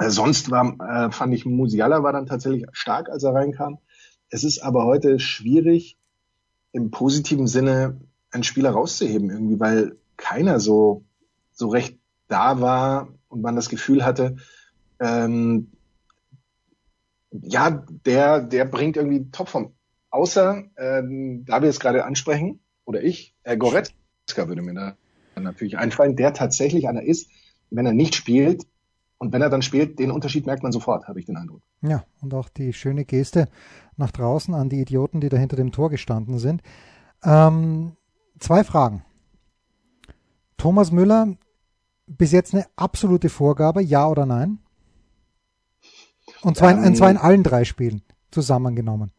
Äh, 0.02 0.10
sonst 0.10 0.50
war, 0.50 0.76
äh, 0.80 1.12
fand 1.12 1.32
ich, 1.32 1.46
Musiala 1.46 2.02
war 2.02 2.12
dann 2.12 2.26
tatsächlich 2.26 2.66
stark, 2.72 3.08
als 3.08 3.22
er 3.22 3.34
reinkam. 3.34 3.78
Es 4.30 4.42
ist 4.42 4.60
aber 4.60 4.84
heute 4.84 5.20
schwierig, 5.20 5.96
im 6.72 6.90
positiven 6.90 7.46
Sinne 7.46 8.00
einen 8.30 8.42
Spieler 8.42 8.70
rauszuheben 8.70 9.30
irgendwie, 9.30 9.60
weil 9.60 9.96
keiner 10.16 10.58
so, 10.58 11.04
so 11.52 11.68
recht 11.68 11.98
da 12.28 12.60
war 12.60 13.08
und 13.28 13.42
man 13.42 13.54
das 13.54 13.68
Gefühl 13.68 14.04
hatte, 14.04 14.36
ähm, 14.98 15.70
ja, 17.30 17.84
der, 18.04 18.40
der 18.40 18.64
bringt 18.64 18.96
irgendwie 18.96 19.30
Topform. 19.30 19.72
Außer, 20.10 20.64
ähm, 20.76 21.44
da 21.46 21.62
wir 21.62 21.68
es 21.68 21.80
gerade 21.80 22.04
ansprechen, 22.04 22.60
oder 22.84 23.02
ich, 23.02 23.34
äh, 23.44 23.56
Goretzka 23.56 24.48
würde 24.48 24.62
mir 24.62 24.74
da 24.74 24.96
natürlich 25.40 25.78
einfallen, 25.78 26.16
der 26.16 26.34
tatsächlich 26.34 26.88
einer 26.88 27.02
ist, 27.02 27.30
wenn 27.70 27.86
er 27.86 27.94
nicht 27.94 28.14
spielt, 28.14 28.66
und 29.22 29.32
wenn 29.32 29.40
er 29.40 29.50
dann 29.50 29.62
spielt, 29.62 30.00
den 30.00 30.10
Unterschied 30.10 30.46
merkt 30.46 30.64
man 30.64 30.72
sofort, 30.72 31.06
habe 31.06 31.20
ich 31.20 31.26
den 31.26 31.36
Eindruck. 31.36 31.62
Ja, 31.80 32.02
und 32.22 32.34
auch 32.34 32.48
die 32.48 32.72
schöne 32.72 33.04
Geste 33.04 33.46
nach 33.96 34.10
draußen 34.10 34.52
an 34.52 34.68
die 34.68 34.80
Idioten, 34.80 35.20
die 35.20 35.28
da 35.28 35.36
hinter 35.36 35.54
dem 35.54 35.70
Tor 35.70 35.90
gestanden 35.90 36.40
sind. 36.40 36.60
Ähm, 37.22 37.92
zwei 38.40 38.64
Fragen. 38.64 39.04
Thomas 40.56 40.90
Müller, 40.90 41.36
bis 42.08 42.32
jetzt 42.32 42.52
eine 42.52 42.66
absolute 42.74 43.28
Vorgabe, 43.28 43.80
ja 43.80 44.08
oder 44.08 44.26
nein? 44.26 44.58
Und 46.42 46.56
zwar, 46.56 46.72
ähm, 46.72 46.82
in, 46.82 46.96
zwar 46.96 47.12
in 47.12 47.16
allen 47.16 47.44
drei 47.44 47.62
Spielen 47.62 48.02
zusammengenommen. 48.32 49.12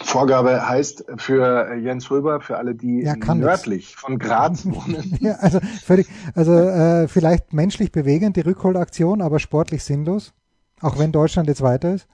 Vorgabe 0.00 0.68
heißt 0.68 1.04
für 1.18 1.76
Jens 1.76 2.10
Röber, 2.10 2.40
für 2.40 2.56
alle, 2.56 2.74
die 2.74 3.02
ja, 3.02 3.14
nördlich 3.34 3.92
das. 3.92 4.00
von 4.00 4.18
Graz 4.18 4.66
wohnen. 4.66 5.18
ja, 5.20 5.34
also 5.34 5.60
völlig, 5.60 6.08
also 6.34 6.52
äh, 6.52 7.06
vielleicht 7.06 7.52
menschlich 7.52 7.92
bewegend 7.92 8.36
die 8.36 8.40
Rückholaktion, 8.40 9.22
aber 9.22 9.38
sportlich 9.38 9.84
sinnlos, 9.84 10.32
auch 10.80 10.98
wenn 10.98 11.12
Deutschland 11.12 11.48
jetzt 11.48 11.62
weiter 11.62 11.94
ist. 11.94 12.08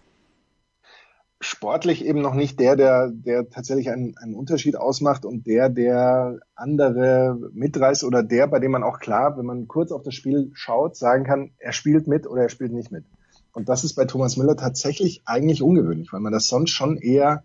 Sportlich 1.43 2.05
eben 2.05 2.21
noch 2.21 2.35
nicht 2.35 2.61
der, 2.61 2.77
der, 2.77 3.09
der 3.11 3.49
tatsächlich 3.49 3.91
einen, 3.91 4.15
einen 4.19 4.35
Unterschied 4.35 4.77
ausmacht 4.77 5.25
und 5.25 5.47
der, 5.47 5.71
der 5.71 6.39
andere 6.55 7.39
mitreißt 7.55 8.05
oder 8.05 8.23
der, 8.23 8.47
bei 8.47 8.59
dem 8.59 8.73
man 8.73 8.83
auch 8.83 8.99
klar, 8.99 9.39
wenn 9.39 9.47
man 9.47 9.67
kurz 9.69 9.91
auf 9.91 10.03
das 10.03 10.15
Spiel 10.15 10.51
schaut, 10.53 10.97
sagen 10.97 11.25
kann, 11.25 11.53
er 11.57 11.73
spielt 11.73 12.07
mit 12.07 12.27
oder 12.27 12.43
er 12.43 12.51
spielt 12.51 12.73
nicht 12.73 12.93
mit. 12.93 13.07
Und 13.53 13.71
das 13.71 13.85
ist 13.85 13.95
bei 13.95 14.05
Thomas 14.05 14.37
Müller 14.37 14.57
tatsächlich 14.57 15.23
eigentlich 15.25 15.63
ungewöhnlich, 15.63 16.13
weil 16.13 16.21
man 16.21 16.33
das 16.33 16.47
sonst 16.47 16.73
schon 16.73 16.99
eher 16.99 17.43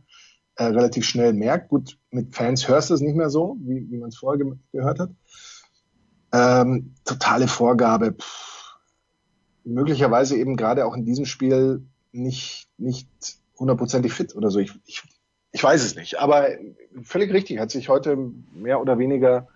äh, 0.55 0.65
relativ 0.65 1.05
schnell 1.05 1.33
merkt. 1.33 1.69
Gut, 1.69 1.97
mit 2.11 2.35
Fans 2.35 2.67
hörst 2.67 2.89
du 2.89 2.93
es 2.93 3.01
nicht 3.01 3.15
mehr 3.15 3.29
so, 3.29 3.57
wie, 3.61 3.89
wie 3.89 3.97
man 3.97 4.09
es 4.09 4.17
vorher 4.17 4.43
ge 4.43 4.53
gehört 4.71 4.99
hat. 4.99 5.11
Ähm, 6.31 6.93
totale 7.05 7.47
Vorgabe. 7.47 8.13
Pff, 8.13 8.55
möglicherweise 9.63 10.37
eben 10.37 10.55
gerade 10.55 10.85
auch 10.85 10.95
in 10.95 11.05
diesem 11.05 11.25
Spiel 11.25 11.85
nicht, 12.11 12.69
nicht 12.77 13.09
hundertprozentig 13.57 14.13
fit 14.13 14.35
oder 14.35 14.51
so. 14.51 14.59
Ich, 14.59 14.73
ich, 14.85 15.03
ich 15.51 15.63
weiß 15.63 15.83
es 15.83 15.95
nicht. 15.95 16.19
Aber 16.19 16.47
völlig 17.03 17.33
richtig, 17.33 17.59
hat 17.59 17.71
sich 17.71 17.89
heute 17.89 18.17
mehr 18.53 18.79
oder 18.79 18.97
weniger 18.97 19.47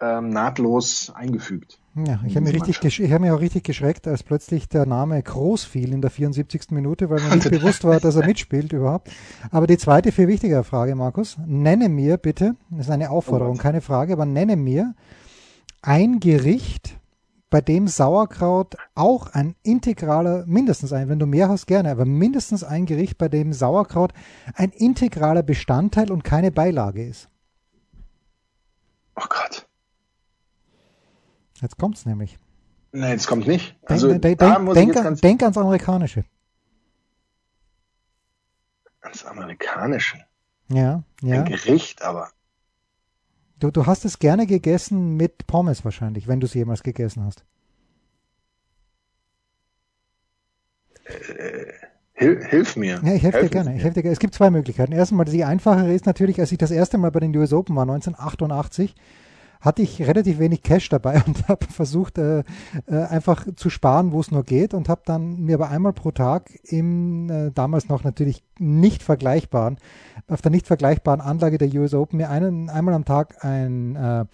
ähm, 0.00 0.30
nahtlos 0.30 1.10
eingefügt. 1.14 1.79
Ja, 1.96 2.20
ich 2.24 2.36
habe 2.36 2.46
richtig 2.52 3.00
ich 3.00 3.12
hab 3.12 3.20
mich 3.20 3.30
auch 3.32 3.40
richtig 3.40 3.64
geschreckt, 3.64 4.06
als 4.06 4.22
plötzlich 4.22 4.68
der 4.68 4.86
Name 4.86 5.20
Groß 5.20 5.64
fiel 5.64 5.92
in 5.92 6.00
der 6.00 6.10
74. 6.10 6.70
Minute, 6.70 7.10
weil 7.10 7.20
mir 7.20 7.34
nicht 7.34 7.50
bewusst 7.50 7.82
war, 7.82 7.98
dass 7.98 8.14
er 8.14 8.24
mitspielt 8.24 8.72
überhaupt. 8.72 9.10
Aber 9.50 9.66
die 9.66 9.76
zweite, 9.76 10.12
viel 10.12 10.28
wichtigere 10.28 10.62
Frage, 10.62 10.94
Markus. 10.94 11.36
Nenne 11.44 11.88
mir 11.88 12.16
bitte, 12.16 12.54
das 12.70 12.86
ist 12.86 12.92
eine 12.92 13.10
Aufforderung, 13.10 13.56
oh 13.58 13.62
keine 13.62 13.80
Frage, 13.80 14.12
aber 14.12 14.24
nenne 14.24 14.56
mir 14.56 14.94
ein 15.82 16.20
Gericht, 16.20 17.00
bei 17.50 17.60
dem 17.60 17.88
Sauerkraut 17.88 18.76
auch 18.94 19.26
ein 19.34 19.56
integraler, 19.64 20.44
mindestens 20.46 20.92
ein, 20.92 21.08
wenn 21.08 21.18
du 21.18 21.26
mehr 21.26 21.48
hast, 21.48 21.66
gerne, 21.66 21.90
aber 21.90 22.04
mindestens 22.04 22.62
ein 22.62 22.86
Gericht, 22.86 23.18
bei 23.18 23.28
dem 23.28 23.52
Sauerkraut 23.52 24.12
ein 24.54 24.70
integraler 24.70 25.42
Bestandteil 25.42 26.12
und 26.12 26.22
keine 26.22 26.52
Beilage 26.52 27.04
ist. 27.04 27.28
Oh 29.16 29.26
Gott. 29.28 29.66
Jetzt 31.60 31.78
kommt's 31.78 32.06
nämlich. 32.06 32.38
Nein, 32.92 33.12
jetzt 33.12 33.26
kommt 33.26 33.46
nicht. 33.46 33.76
Also 33.84 34.08
denk, 34.08 34.38
denk, 34.38 34.74
denk, 34.74 34.96
an, 34.96 35.16
denk 35.16 35.42
ans 35.42 35.56
Amerikanische. 35.56 36.24
Ans 39.00 39.24
Amerikanische? 39.24 40.18
Ja, 40.68 41.02
ja. 41.22 41.42
Ein 41.42 41.44
Gericht, 41.44 42.02
aber. 42.02 42.30
Du, 43.58 43.70
du 43.70 43.86
hast 43.86 44.04
es 44.04 44.18
gerne 44.18 44.46
gegessen 44.46 45.16
mit 45.16 45.46
Pommes 45.46 45.84
wahrscheinlich, 45.84 46.26
wenn 46.26 46.40
du 46.40 46.46
es 46.46 46.54
jemals 46.54 46.82
gegessen 46.82 47.24
hast. 47.24 47.44
Äh, 51.04 51.72
hilf, 52.14 52.76
mir. 52.76 53.00
Ja, 53.04 53.14
ich 53.14 53.22
helfe 53.22 53.42
dir 53.42 53.48
gerne. 53.48 53.76
Ich 53.76 53.82
helf 53.82 53.94
dir, 53.94 54.04
es 54.04 54.18
gibt 54.18 54.34
zwei 54.34 54.50
Möglichkeiten. 54.50 54.92
Erstmal, 54.92 55.26
die 55.26 55.44
einfachere 55.44 55.92
ist 55.92 56.06
natürlich, 56.06 56.40
als 56.40 56.52
ich 56.52 56.58
das 56.58 56.70
erste 56.70 56.98
Mal 56.98 57.10
bei 57.10 57.20
den 57.20 57.36
US 57.36 57.52
Open 57.52 57.76
war, 57.76 57.82
1988, 57.82 58.94
hatte 59.60 59.82
ich 59.82 60.00
relativ 60.02 60.38
wenig 60.38 60.62
Cash 60.62 60.88
dabei 60.88 61.22
und 61.26 61.48
habe 61.48 61.66
versucht, 61.66 62.18
äh, 62.18 62.40
äh, 62.86 62.96
einfach 63.08 63.46
zu 63.56 63.70
sparen, 63.70 64.12
wo 64.12 64.20
es 64.20 64.30
nur 64.30 64.44
geht 64.44 64.74
und 64.74 64.88
habe 64.88 65.02
dann 65.04 65.40
mir 65.40 65.56
aber 65.56 65.70
einmal 65.70 65.92
pro 65.92 66.10
Tag 66.10 66.50
im 66.64 67.30
äh, 67.30 67.50
damals 67.52 67.88
noch 67.88 68.04
natürlich 68.04 68.42
nicht 68.58 69.02
vergleichbaren, 69.02 69.78
auf 70.28 70.42
der 70.42 70.50
nicht 70.50 70.66
vergleichbaren 70.66 71.20
Anlage 71.20 71.58
der 71.58 71.72
US 71.80 71.94
Open 71.94 72.18
mir 72.18 72.30
einen, 72.30 72.70
einmal 72.70 72.94
am 72.94 73.04
Tag 73.04 73.44
ein 73.44 73.96
äh, 73.96 74.24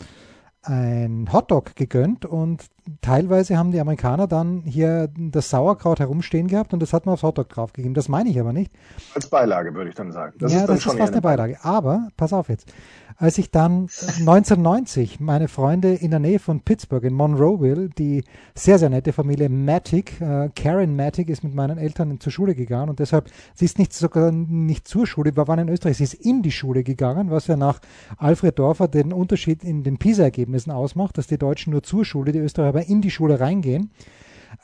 ein 0.66 1.32
Hotdog 1.32 1.76
gegönnt 1.76 2.24
und 2.24 2.64
teilweise 3.00 3.56
haben 3.56 3.72
die 3.72 3.80
Amerikaner 3.80 4.26
dann 4.26 4.62
hier 4.64 5.08
das 5.16 5.50
Sauerkraut 5.50 6.00
herumstehen 6.00 6.48
gehabt 6.48 6.72
und 6.72 6.80
das 6.80 6.92
hat 6.92 7.06
man 7.06 7.14
aufs 7.14 7.22
Hotdog 7.22 7.48
draufgegeben. 7.48 7.94
Das 7.94 8.08
meine 8.08 8.28
ich 8.30 8.38
aber 8.38 8.52
nicht. 8.52 8.72
Als 9.14 9.28
Beilage 9.28 9.74
würde 9.74 9.90
ich 9.90 9.96
dann 9.96 10.12
sagen. 10.12 10.34
Das 10.38 10.52
ja, 10.52 10.60
ist 10.60 10.68
das 10.68 10.78
ist 10.78 10.96
fast 10.96 11.12
eine 11.12 11.22
Beilage. 11.22 11.58
Aber, 11.62 12.08
pass 12.16 12.32
auf 12.32 12.48
jetzt, 12.48 12.72
als 13.16 13.38
ich 13.38 13.50
dann 13.50 13.72
1990 14.20 15.20
meine 15.20 15.48
Freunde 15.48 15.94
in 15.94 16.10
der 16.10 16.20
Nähe 16.20 16.38
von 16.38 16.60
Pittsburgh 16.60 17.04
in 17.04 17.14
Monroeville, 17.14 17.88
die 17.88 18.24
sehr, 18.54 18.78
sehr 18.78 18.90
nette 18.90 19.12
Familie 19.12 19.48
Matic, 19.48 20.20
äh, 20.20 20.50
Karen 20.54 20.96
Matic 20.96 21.28
ist 21.28 21.42
mit 21.42 21.54
meinen 21.54 21.78
Eltern 21.78 22.20
zur 22.20 22.32
Schule 22.32 22.54
gegangen 22.54 22.90
und 22.90 22.98
deshalb, 22.98 23.30
sie 23.54 23.64
ist 23.64 23.78
nicht 23.78 23.92
sogar 23.92 24.32
nicht 24.32 24.86
zur 24.86 25.06
Schule, 25.06 25.36
wir 25.36 25.48
waren 25.48 25.60
in 25.60 25.68
Österreich, 25.68 25.96
sie 25.96 26.04
ist 26.04 26.14
in 26.14 26.42
die 26.42 26.52
Schule 26.52 26.84
gegangen, 26.84 27.30
was 27.30 27.46
ja 27.46 27.56
nach 27.56 27.80
Alfred 28.16 28.58
Dorfer 28.58 28.88
den 28.88 29.12
Unterschied 29.12 29.64
in 29.64 29.82
den 29.82 29.98
PISA-Ergebnissen 29.98 30.70
ausmacht, 30.70 31.18
dass 31.18 31.26
die 31.26 31.38
Deutschen 31.38 31.72
nur 31.72 31.82
zur 31.82 32.04
Schule, 32.04 32.32
die 32.32 32.38
Österreicher 32.38 32.75
aber 32.76 32.86
in 32.86 33.00
die 33.00 33.10
Schule 33.10 33.40
reingehen. 33.40 33.90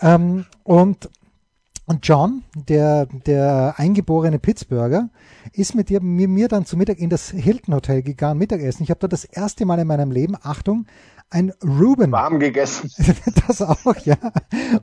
Ähm, 0.00 0.46
und 0.64 1.08
und 1.84 2.06
John, 2.06 2.44
der, 2.54 3.06
der 3.06 3.74
eingeborene 3.76 4.38
Pittsburgher, 4.38 5.10
ist 5.52 5.74
mit 5.74 5.88
dir, 5.88 6.00
mir, 6.00 6.28
mir 6.28 6.46
dann 6.46 6.64
zu 6.64 6.76
Mittag 6.76 6.98
in 6.98 7.10
das 7.10 7.30
Hilton 7.30 7.74
Hotel 7.74 8.02
gegangen, 8.02 8.38
Mittagessen. 8.38 8.84
Ich 8.84 8.90
habe 8.90 9.00
da 9.00 9.08
das 9.08 9.24
erste 9.24 9.66
Mal 9.66 9.80
in 9.80 9.88
meinem 9.88 10.12
Leben, 10.12 10.36
Achtung, 10.40 10.86
ein 11.28 11.52
Ruben. 11.62 12.12
Warm 12.12 12.38
gegessen. 12.38 12.88
das 13.48 13.62
auch, 13.62 13.96
ja. 14.04 14.16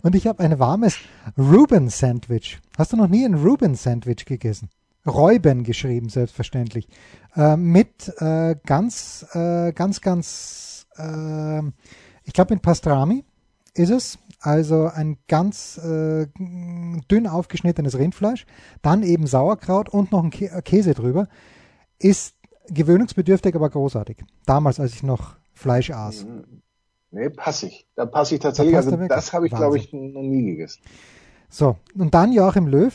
Und 0.01 0.13
ich 0.13 0.27
habe 0.27 0.43
ein 0.43 0.59
warmes 0.59 0.97
Ruben-Sandwich. 1.37 2.59
Hast 2.77 2.91
du 2.91 2.97
noch 2.97 3.07
nie 3.07 3.23
ein 3.23 3.35
Ruben-Sandwich 3.35 4.25
gegessen? 4.25 4.69
Räuben 5.07 5.63
geschrieben, 5.63 6.09
selbstverständlich. 6.09 6.89
Äh, 7.35 7.55
mit 7.55 8.13
äh, 8.17 8.57
ganz, 8.65 9.25
äh, 9.33 9.71
ganz, 9.71 10.01
ganz, 10.01 10.85
äh, 10.97 11.61
ich 12.29 12.33
glaube 12.33 12.53
mit 12.53 12.61
Pastrami 12.61 13.25
ist 13.73 13.89
es 13.89 14.19
also 14.39 14.85
ein 14.85 15.17
ganz 15.27 15.79
äh, 15.79 16.27
dünn 17.09 17.25
aufgeschnittenes 17.27 17.97
Rindfleisch, 17.97 18.45
dann 18.83 19.01
eben 19.01 19.25
Sauerkraut 19.25 19.89
und 19.89 20.11
noch 20.11 20.23
ein 20.23 20.29
Kä 20.29 20.47
Käse 20.61 20.93
drüber. 20.93 21.27
Ist 21.97 22.35
gewöhnungsbedürftig, 22.67 23.55
aber 23.55 23.69
großartig. 23.71 24.17
Damals, 24.45 24.79
als 24.79 24.93
ich 24.93 25.01
noch 25.01 25.37
Fleisch 25.53 25.89
aß. 25.89 26.27
Nee, 27.09 27.29
passe 27.31 27.65
ich. 27.65 27.87
Da 27.95 28.05
passe 28.05 28.35
ich 28.35 28.41
tatsächlich. 28.41 28.73
Da 28.73 28.77
also 28.77 28.95
das 29.07 29.33
habe 29.33 29.47
ich, 29.47 29.53
glaube 29.53 29.77
ich, 29.77 29.91
noch 29.91 30.21
nie 30.21 30.45
gegessen. 30.45 30.83
So, 31.49 31.77
und 31.97 32.13
dann 32.13 32.31
Joachim 32.31 32.67
Löw. 32.67 32.93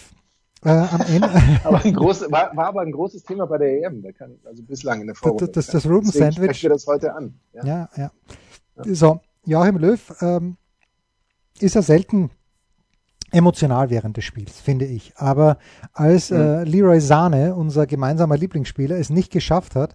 Äh, 0.64 0.68
am 0.68 1.00
Ende. 1.00 1.28
aber 1.64 1.80
groß, 1.80 2.30
war, 2.30 2.56
war 2.56 2.68
aber 2.68 2.82
ein 2.82 2.92
großes 2.92 3.24
Thema 3.24 3.46
bei 3.46 3.58
der 3.58 3.82
EM, 3.82 4.00
da 4.00 4.12
kann, 4.12 4.38
also 4.44 4.62
bislang 4.62 5.00
in 5.00 5.08
der 5.08 5.16
Vorrunde. 5.16 5.48
Das, 5.48 5.66
das, 5.66 5.82
das 5.82 5.90
Ruben 5.90 6.06
Sandwich. 6.06 6.62
Ich 6.62 6.70
das 6.70 6.86
heute 6.86 7.14
an. 7.14 7.34
Ja, 7.52 7.66
ja. 7.66 7.88
ja. 7.96 8.10
Ja. 8.76 8.94
So, 8.94 9.20
Joachim 9.44 9.78
Löw 9.78 10.00
ähm, 10.20 10.56
ist 11.60 11.76
er 11.76 11.82
selten 11.82 12.30
emotional 13.30 13.90
während 13.90 14.16
des 14.16 14.24
Spiels, 14.24 14.60
finde 14.60 14.86
ich. 14.86 15.12
Aber 15.16 15.58
als 15.92 16.30
mhm. 16.30 16.36
äh, 16.36 16.64
Leroy 16.64 17.00
Sahne, 17.00 17.54
unser 17.54 17.86
gemeinsamer 17.86 18.36
Lieblingsspieler, 18.36 18.96
es 18.98 19.10
nicht 19.10 19.32
geschafft 19.32 19.74
hat, 19.74 19.94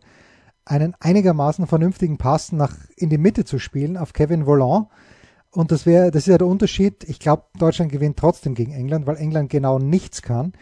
einen 0.66 0.94
einigermaßen 1.00 1.66
vernünftigen 1.68 2.18
Pass 2.18 2.52
nach 2.52 2.76
in 2.96 3.10
die 3.10 3.18
Mitte 3.18 3.46
zu 3.46 3.58
spielen 3.58 3.98
auf 3.98 4.14
Kevin 4.14 4.46
Volland, 4.46 4.88
und 5.52 5.72
das 5.72 5.86
wäre, 5.86 6.12
das 6.12 6.24
ist 6.24 6.28
ja 6.28 6.38
der 6.38 6.48
Unterschied. 6.48 7.04
Ich 7.06 7.20
glaube, 7.20 7.44
Deutschland 7.58 7.92
gewinnt 7.92 8.18
trotzdem 8.18 8.54
gegen 8.54 8.72
England, 8.72 9.08
weil 9.08 9.18
England 9.18 9.50
genau 9.50 9.80
nichts 9.80 10.22
kann. 10.22 10.54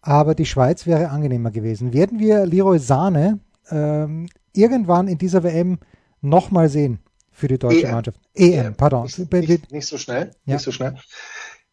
Aber 0.00 0.34
die 0.34 0.46
Schweiz 0.46 0.86
wäre 0.86 1.10
angenehmer 1.10 1.52
gewesen. 1.52 1.92
Werden 1.92 2.18
wir 2.18 2.44
Leroy 2.44 2.80
Sahne 2.80 3.38
ähm, 3.70 4.28
irgendwann 4.52 5.06
in 5.06 5.18
dieser 5.18 5.44
WM 5.44 5.78
nochmal 6.20 6.68
sehen? 6.68 6.98
Für 7.32 7.48
die 7.48 7.58
deutsche 7.58 7.86
EM. 7.86 7.92
Mannschaft. 7.92 8.20
EM, 8.34 8.66
EM. 8.66 8.74
pardon. 8.74 9.04
Nicht, 9.04 9.32
nicht, 9.32 9.72
nicht, 9.72 9.86
so 9.86 9.98
schnell. 9.98 10.30
Ja. 10.44 10.54
Nicht 10.54 10.62
so 10.62 10.70
schnell. 10.70 10.96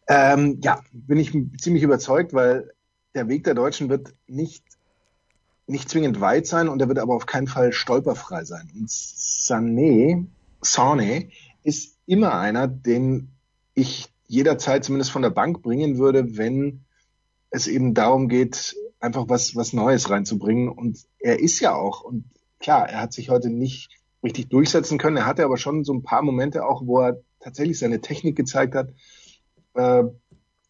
Ähm, 0.08 0.60
ja, 0.64 0.82
bin 0.92 1.20
ich 1.20 1.32
ziemlich 1.60 1.84
überzeugt, 1.84 2.34
weil 2.34 2.72
der 3.14 3.28
Weg 3.28 3.44
der 3.44 3.54
Deutschen 3.54 3.90
wird 3.90 4.14
nicht, 4.28 4.64
nicht 5.68 5.90
zwingend 5.90 6.20
weit 6.22 6.48
sein 6.48 6.68
und 6.68 6.82
er 6.82 6.88
wird 6.88 7.00
aber 7.00 7.16
auf 7.16 7.26
keinen 7.26 7.48
Fall 7.48 7.74
stolperfrei 7.74 8.44
sein. 8.44 8.72
Und 8.74 8.90
Sané, 8.90 10.26
Sané 10.64 11.30
ist 11.64 11.98
immer 12.06 12.40
einer, 12.40 12.68
den 12.68 13.30
ich 13.76 14.12
jederzeit 14.28 14.84
zumindest 14.84 15.12
von 15.12 15.22
der 15.22 15.30
Bank 15.30 15.62
bringen 15.62 15.98
würde, 15.98 16.38
wenn 16.38 16.86
es 17.50 17.68
eben 17.68 17.94
darum 17.94 18.30
geht, 18.30 18.76
einfach 19.00 19.26
was, 19.28 19.56
was 19.56 19.74
Neues 19.74 20.10
reinzubringen. 20.10 20.70
Und 20.70 21.06
er 21.20 21.40
ist 21.40 21.60
ja 21.60 21.74
auch, 21.74 22.02
und 22.02 22.26
klar, 22.60 22.90
er 22.90 23.02
hat 23.02 23.14
sich 23.14 23.30
heute 23.30 23.50
nicht 23.50 23.99
richtig 24.24 24.50
durchsetzen 24.50 24.98
können. 24.98 25.18
Er 25.18 25.26
hatte 25.26 25.46
aber 25.46 25.58
schon 25.58 25.84
so 25.84 25.94
ein 25.94 26.04
paar 26.04 26.22
Momente 26.22 26.66
auch, 26.66 26.86
wo 26.86 27.00
er 27.00 27.22
tatsächlich 27.40 27.80
seine 27.80 28.02
Technik 28.02 28.36
gezeigt 28.36 28.76
hat. 28.76 28.90
Äh, 29.76 30.04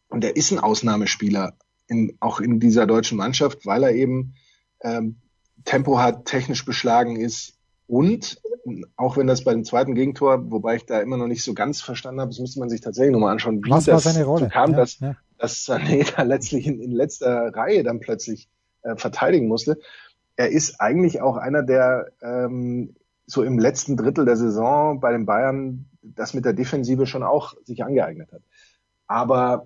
und 0.09 0.23
er 0.23 0.35
ist 0.35 0.51
ein 0.51 0.59
Ausnahmespieler, 0.59 1.53
in, 1.87 2.17
auch 2.19 2.39
in 2.39 2.59
dieser 2.59 2.85
deutschen 2.85 3.17
Mannschaft, 3.17 3.65
weil 3.65 3.83
er 3.83 3.91
eben 3.91 4.35
ähm, 4.81 5.17
Tempo 5.65 5.99
hat, 5.99 6.25
technisch 6.25 6.65
beschlagen 6.65 7.15
ist 7.15 7.59
und 7.87 8.39
auch 8.97 9.17
wenn 9.17 9.27
das 9.27 9.43
bei 9.43 9.51
dem 9.51 9.63
zweiten 9.63 9.95
Gegentor, 9.95 10.51
wobei 10.51 10.75
ich 10.75 10.85
da 10.85 10.99
immer 10.99 11.17
noch 11.17 11.27
nicht 11.27 11.43
so 11.43 11.53
ganz 11.53 11.81
verstanden 11.81 12.21
habe, 12.21 12.29
das 12.29 12.39
müsste 12.39 12.59
man 12.59 12.69
sich 12.69 12.81
tatsächlich 12.81 13.13
nochmal 13.13 13.31
anschauen, 13.31 13.63
wie 13.63 13.69
Was 13.69 13.85
das 13.85 14.05
war 14.05 14.13
seine 14.13 14.25
Rolle? 14.25 14.45
So 14.45 14.49
kam, 14.49 14.71
ja, 14.71 14.77
dass, 14.77 14.99
ja. 14.99 15.15
dass 15.37 15.65
Sané 15.65 16.07
da 16.15 16.23
letztlich 16.23 16.67
in, 16.67 16.79
in 16.81 16.91
letzter 16.91 17.53
Reihe 17.53 17.83
dann 17.83 17.99
plötzlich 17.99 18.47
äh, 18.83 18.95
verteidigen 18.95 19.47
musste. 19.47 19.79
Er 20.35 20.49
ist 20.51 20.79
eigentlich 20.79 21.21
auch 21.21 21.37
einer, 21.37 21.63
der 21.63 22.11
ähm, 22.21 22.95
so 23.29 23.43
im 23.43 23.59
letzten 23.59 23.95
Drittel 23.95 24.25
der 24.25 24.37
Saison 24.37 24.99
bei 24.99 25.11
den 25.11 25.25
Bayern 25.25 25.85
das 26.01 26.33
mit 26.33 26.45
der 26.45 26.53
Defensive 26.53 27.05
schon 27.05 27.23
auch 27.23 27.53
sich 27.63 27.83
angeeignet 27.83 28.31
hat. 28.31 28.41
Aber 29.07 29.63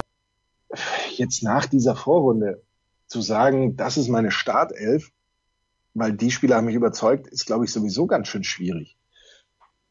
jetzt 1.15 1.43
nach 1.43 1.65
dieser 1.65 1.95
Vorrunde 1.95 2.61
zu 3.07 3.21
sagen, 3.21 3.77
das 3.77 3.97
ist 3.97 4.09
meine 4.09 4.31
Startelf, 4.31 5.11
weil 5.93 6.11
die 6.13 6.31
Spieler 6.31 6.57
haben 6.57 6.65
mich 6.65 6.75
überzeugt, 6.75 7.27
ist, 7.27 7.45
glaube 7.45 7.65
ich, 7.65 7.71
sowieso 7.71 8.07
ganz 8.07 8.27
schön 8.27 8.43
schwierig. 8.43 8.97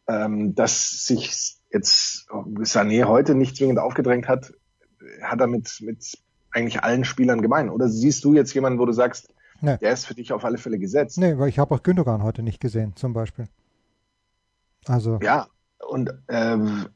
Ähm, 0.06 0.54
dass 0.54 1.06
sich 1.06 1.56
jetzt 1.72 2.28
Sané 2.28 3.04
heute 3.04 3.34
nicht 3.34 3.56
zwingend 3.56 3.78
aufgedrängt 3.78 4.28
hat, 4.28 4.52
hat 5.22 5.40
er 5.40 5.46
mit, 5.46 5.78
mit 5.80 6.18
eigentlich 6.50 6.82
allen 6.82 7.04
Spielern 7.04 7.40
gemein. 7.40 7.70
Oder 7.70 7.88
siehst 7.88 8.24
du 8.24 8.34
jetzt 8.34 8.52
jemanden, 8.52 8.78
wo 8.78 8.84
du 8.84 8.92
sagst, 8.92 9.32
nee. 9.60 9.78
der 9.78 9.92
ist 9.92 10.04
für 10.04 10.14
dich 10.14 10.32
auf 10.32 10.44
alle 10.44 10.58
Fälle 10.58 10.78
gesetzt? 10.78 11.16
Nee, 11.18 11.38
weil 11.38 11.48
ich 11.48 11.58
habe 11.58 11.74
auch 11.74 11.82
Gündogan 11.82 12.22
heute 12.22 12.42
nicht 12.42 12.60
gesehen, 12.60 12.94
zum 12.96 13.14
Beispiel. 13.14 13.46
Also. 14.86 15.18
Ja, 15.22 15.46
und, 15.88 16.10
ähm, 16.28 16.86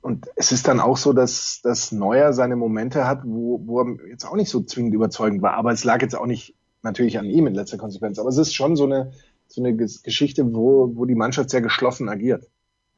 und 0.00 0.26
es 0.36 0.52
ist 0.52 0.68
dann 0.68 0.80
auch 0.80 0.96
so, 0.96 1.12
dass, 1.12 1.60
dass 1.62 1.92
Neuer 1.92 2.32
seine 2.32 2.56
Momente 2.56 3.06
hat, 3.06 3.22
wo, 3.24 3.60
wo 3.64 3.80
er 3.82 4.08
jetzt 4.08 4.24
auch 4.24 4.36
nicht 4.36 4.48
so 4.48 4.62
zwingend 4.62 4.94
überzeugend 4.94 5.42
war. 5.42 5.54
Aber 5.54 5.72
es 5.72 5.84
lag 5.84 6.00
jetzt 6.02 6.16
auch 6.16 6.26
nicht 6.26 6.54
natürlich 6.82 7.18
an 7.18 7.26
ihm 7.26 7.46
in 7.46 7.54
letzter 7.54 7.78
Konsequenz. 7.78 8.18
Aber 8.18 8.28
es 8.28 8.38
ist 8.38 8.54
schon 8.54 8.76
so 8.76 8.84
eine, 8.84 9.12
so 9.48 9.62
eine 9.62 9.76
Geschichte, 9.76 10.54
wo, 10.54 10.96
wo 10.96 11.04
die 11.04 11.14
Mannschaft 11.14 11.50
sehr 11.50 11.60
geschlossen 11.60 12.08
agiert. 12.08 12.48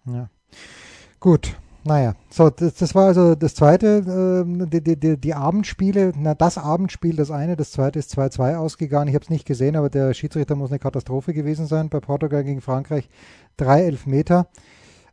Ja. 0.06 0.30
Gut, 1.18 1.56
naja, 1.84 2.14
so, 2.28 2.50
das, 2.50 2.74
das 2.74 2.94
war 2.94 3.06
also 3.06 3.34
das 3.34 3.54
zweite, 3.54 4.44
äh, 4.46 4.80
die, 4.80 4.96
die, 4.96 5.16
die 5.16 5.34
Abendspiele, 5.34 6.12
na 6.16 6.34
das 6.34 6.58
Abendspiel, 6.58 7.16
das 7.16 7.30
eine, 7.30 7.56
das 7.56 7.72
zweite 7.72 7.98
ist 7.98 8.16
2-2 8.16 8.56
ausgegangen. 8.56 9.08
Ich 9.08 9.14
habe 9.14 9.24
es 9.24 9.30
nicht 9.30 9.46
gesehen, 9.46 9.76
aber 9.76 9.88
der 9.88 10.12
Schiedsrichter 10.12 10.56
muss 10.56 10.70
eine 10.70 10.78
Katastrophe 10.78 11.32
gewesen 11.32 11.66
sein 11.66 11.88
bei 11.88 12.00
Portugal 12.00 12.44
gegen 12.44 12.60
Frankreich. 12.60 13.08
Drei 13.56 13.82
Elfmeter. 13.82 14.48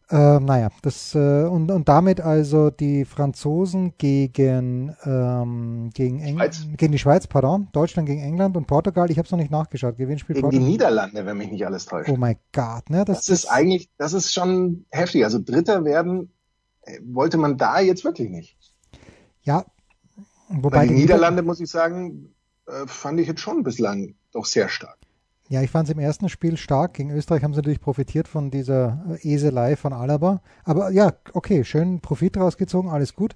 Äh, 0.09 0.39
naja, 0.39 0.69
das 0.83 1.15
äh, 1.15 1.43
und, 1.43 1.69
und 1.69 1.89
damit 1.89 2.21
also 2.21 2.69
die 2.69 3.03
Franzosen 3.03 3.93
gegen, 3.97 4.95
ähm, 5.03 5.89
gegen, 5.93 6.21
Eng 6.21 6.39
gegen 6.77 6.93
die 6.93 6.99
Schweiz, 6.99 7.27
pardon, 7.27 7.67
Deutschland 7.73 8.07
gegen 8.07 8.21
England 8.21 8.55
und 8.55 8.67
Portugal. 8.67 9.11
Ich 9.11 9.17
habe 9.17 9.25
es 9.25 9.31
noch 9.31 9.39
nicht 9.39 9.51
nachgeschaut. 9.51 9.97
Gegen 9.97 10.17
spielt 10.17 10.37
gegen 10.37 10.43
Portugal? 10.43 10.65
die 10.65 10.71
Niederlande, 10.71 11.25
wenn 11.25 11.37
mich 11.37 11.51
nicht 11.51 11.65
alles 11.65 11.85
täuscht. 11.87 12.09
Oh 12.09 12.15
mein 12.15 12.37
Gott, 12.53 12.89
ne? 12.89 13.03
Das, 13.03 13.25
das 13.25 13.29
ist 13.29 13.45
eigentlich, 13.47 13.89
das 13.97 14.13
ist 14.13 14.33
schon 14.33 14.85
heftig. 14.91 15.25
Also 15.25 15.39
Dritter 15.39 15.83
werden 15.83 16.31
wollte 17.03 17.37
man 17.37 17.57
da 17.57 17.79
jetzt 17.79 18.03
wirklich 18.03 18.29
nicht. 18.29 18.57
Ja, 19.41 19.65
wobei 20.49 20.77
Weil 20.77 20.87
die, 20.87 20.95
die 20.95 21.01
Niederlande, 21.01 21.41
muss 21.41 21.59
ich 21.59 21.69
sagen, 21.69 22.33
äh, 22.67 22.87
fand 22.87 23.19
ich 23.19 23.27
jetzt 23.27 23.41
schon 23.41 23.63
bislang 23.63 24.15
doch 24.31 24.45
sehr 24.45 24.69
stark. 24.69 24.97
Ja, 25.49 25.61
ich 25.61 25.71
fand 25.71 25.87
es 25.87 25.93
im 25.93 25.99
ersten 25.99 26.27
Spiel 26.27 26.57
stark. 26.57 26.95
Gegen 26.95 27.11
Österreich 27.11 27.43
haben 27.43 27.53
sie 27.53 27.59
natürlich 27.59 27.79
profitiert 27.79 28.27
von 28.27 28.51
dieser 28.51 29.17
Eselei 29.21 29.77
von 29.77 29.93
Alaba. 29.93 30.41
Aber 30.65 30.91
ja, 30.91 31.13
okay, 31.33 31.63
schön 31.63 32.01
Profit 32.01 32.35
rausgezogen, 32.35 32.91
alles 32.91 33.13
gut. 33.13 33.33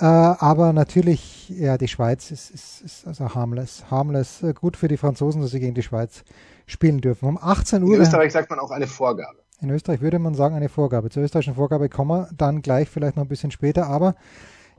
Äh, 0.00 0.04
aber 0.04 0.72
natürlich, 0.72 1.50
ja, 1.50 1.76
die 1.76 1.88
Schweiz 1.88 2.30
ist, 2.30 2.50
ist, 2.50 2.80
ist 2.80 3.06
also 3.06 3.34
harmless. 3.34 3.84
Harmless, 3.90 4.42
äh, 4.42 4.54
gut 4.54 4.76
für 4.76 4.88
die 4.88 4.96
Franzosen, 4.96 5.42
dass 5.42 5.50
sie 5.50 5.60
gegen 5.60 5.74
die 5.74 5.82
Schweiz 5.82 6.22
spielen 6.66 7.00
dürfen. 7.00 7.28
Um 7.28 7.36
18 7.36 7.82
Uhr. 7.82 7.96
In 7.96 8.00
Österreich 8.02 8.32
sagt 8.32 8.48
man 8.48 8.58
auch 8.60 8.70
eine 8.70 8.86
Vorgabe. 8.86 9.38
In 9.60 9.70
Österreich 9.70 10.00
würde 10.00 10.18
man 10.18 10.34
sagen 10.34 10.54
eine 10.54 10.68
Vorgabe. 10.68 11.10
Zur 11.10 11.24
österreichischen 11.24 11.56
Vorgabe 11.56 11.88
kommen 11.88 12.10
wir 12.10 12.28
dann 12.36 12.62
gleich 12.62 12.88
vielleicht 12.88 13.16
noch 13.16 13.24
ein 13.24 13.28
bisschen 13.28 13.50
später. 13.50 13.86
Aber 13.86 14.14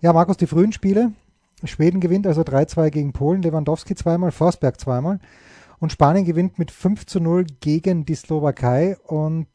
ja, 0.01 0.13
Markus, 0.13 0.37
die 0.37 0.47
frühen 0.47 0.71
Spiele. 0.71 1.11
Schweden 1.65 1.99
gewinnt 1.99 2.25
also 2.25 2.41
3-2 2.41 2.89
gegen 2.89 3.11
Polen, 3.11 3.41
Lewandowski 3.41 3.93
zweimal, 3.95 4.31
Forsberg 4.31 4.79
zweimal. 4.79 5.19
Und 5.79 5.91
Spanien 5.91 6.23
gewinnt 6.25 6.57
mit 6.59 6.71
5 6.71 7.05
zu 7.05 7.19
0 7.19 7.45
gegen 7.59 8.05
die 8.05 8.15
Slowakei. 8.15 8.97
Und 9.05 9.47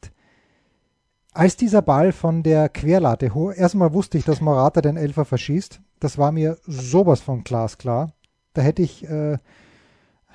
als 1.33 1.57
dieser 1.57 1.81
Ball 1.81 2.11
von 2.11 2.43
der 2.43 2.69
Querlatte, 2.69 3.31
erstmal 3.55 3.93
wusste 3.93 4.19
ich, 4.19 4.25
dass 4.25 4.41
Morata 4.41 4.81
den 4.81 4.97
Elfer 4.97 5.25
verschießt. 5.25 5.81
Das 5.99 6.19
war 6.19 6.31
mir 6.31 6.57
sowas 6.67 7.21
von 7.21 7.43
glasklar. 7.43 8.13
Da 8.53 8.61
hätte 8.61 8.83
ich 8.83 9.07
äh, 9.09 9.39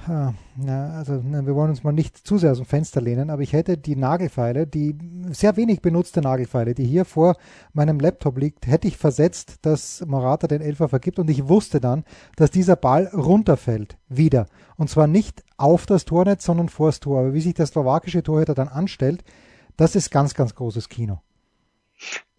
na, 0.07 0.97
also 0.97 1.23
wir 1.25 1.55
wollen 1.55 1.71
uns 1.71 1.85
mal 1.85 1.93
nicht 1.93 2.17
zu 2.17 2.39
sehr 2.39 2.53
aus 2.53 2.59
dem 2.59 2.67
Fenster 2.67 3.01
lehnen, 3.01 3.31
aber 3.31 3.43
ich 3.43 3.53
hätte 3.53 3.77
die 3.77 3.97
Nagelfeile, 3.97 4.67
die 4.67 4.97
sehr 5.31 5.57
wenig 5.57 5.83
benutzte 5.83 6.21
Nagelfeile, 6.21 6.75
die 6.75 6.87
hier 6.87 7.05
vor 7.05 7.37
meinem 7.73 8.01
Laptop 8.01 8.39
liegt, 8.39 8.67
hätte 8.67 8.89
ich 8.89 8.97
versetzt, 8.97 9.57
dass 9.63 10.05
Morata 10.07 10.47
den 10.47 10.63
Elfer 10.63 10.89
vergibt 10.89 11.19
und 11.19 11.29
ich 11.29 11.49
wusste 11.49 11.81
dann, 11.81 12.05
dass 12.37 12.51
dieser 12.51 12.77
Ball 12.77 13.07
runterfällt, 13.09 13.99
wieder. 14.09 14.47
Und 14.77 14.89
zwar 14.89 15.07
nicht 15.07 15.45
auf 15.57 15.87
das 15.87 16.07
Tornetz, 16.07 16.45
sondern 16.45 16.69
vor 16.69 16.89
das 16.89 17.01
Tor. 17.01 17.21
Aber 17.21 17.35
wie 17.35 17.41
sich 17.41 17.55
der 17.55 17.67
slowakische 17.67 18.23
Torhüter 18.23 18.55
dann 18.55 18.69
anstellt, 18.69 19.23
das 19.77 19.95
ist 19.97 20.11
ganz, 20.11 20.35
ganz 20.35 20.55
großes 20.55 20.89
Kino. 20.89 21.21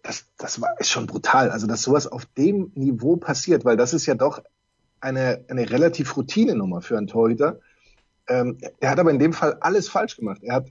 Das, 0.02 0.26
das 0.36 0.60
war, 0.60 0.78
ist 0.80 0.90
schon 0.90 1.06
brutal. 1.06 1.50
Also, 1.50 1.66
dass 1.66 1.82
sowas 1.82 2.08
auf 2.08 2.26
dem 2.26 2.72
Niveau 2.74 3.16
passiert, 3.16 3.64
weil 3.64 3.76
das 3.76 3.94
ist 3.94 4.06
ja 4.06 4.14
doch 4.14 4.42
eine, 5.02 5.44
eine 5.48 5.68
relativ 5.68 6.16
Routine-Nummer 6.16 6.80
für 6.80 6.96
einen 6.96 7.08
Torhüter. 7.08 7.60
Ähm, 8.28 8.58
er 8.80 8.90
hat 8.90 8.98
aber 8.98 9.10
in 9.10 9.18
dem 9.18 9.32
Fall 9.32 9.58
alles 9.60 9.88
falsch 9.88 10.16
gemacht. 10.16 10.42
Er 10.42 10.54
hat 10.54 10.66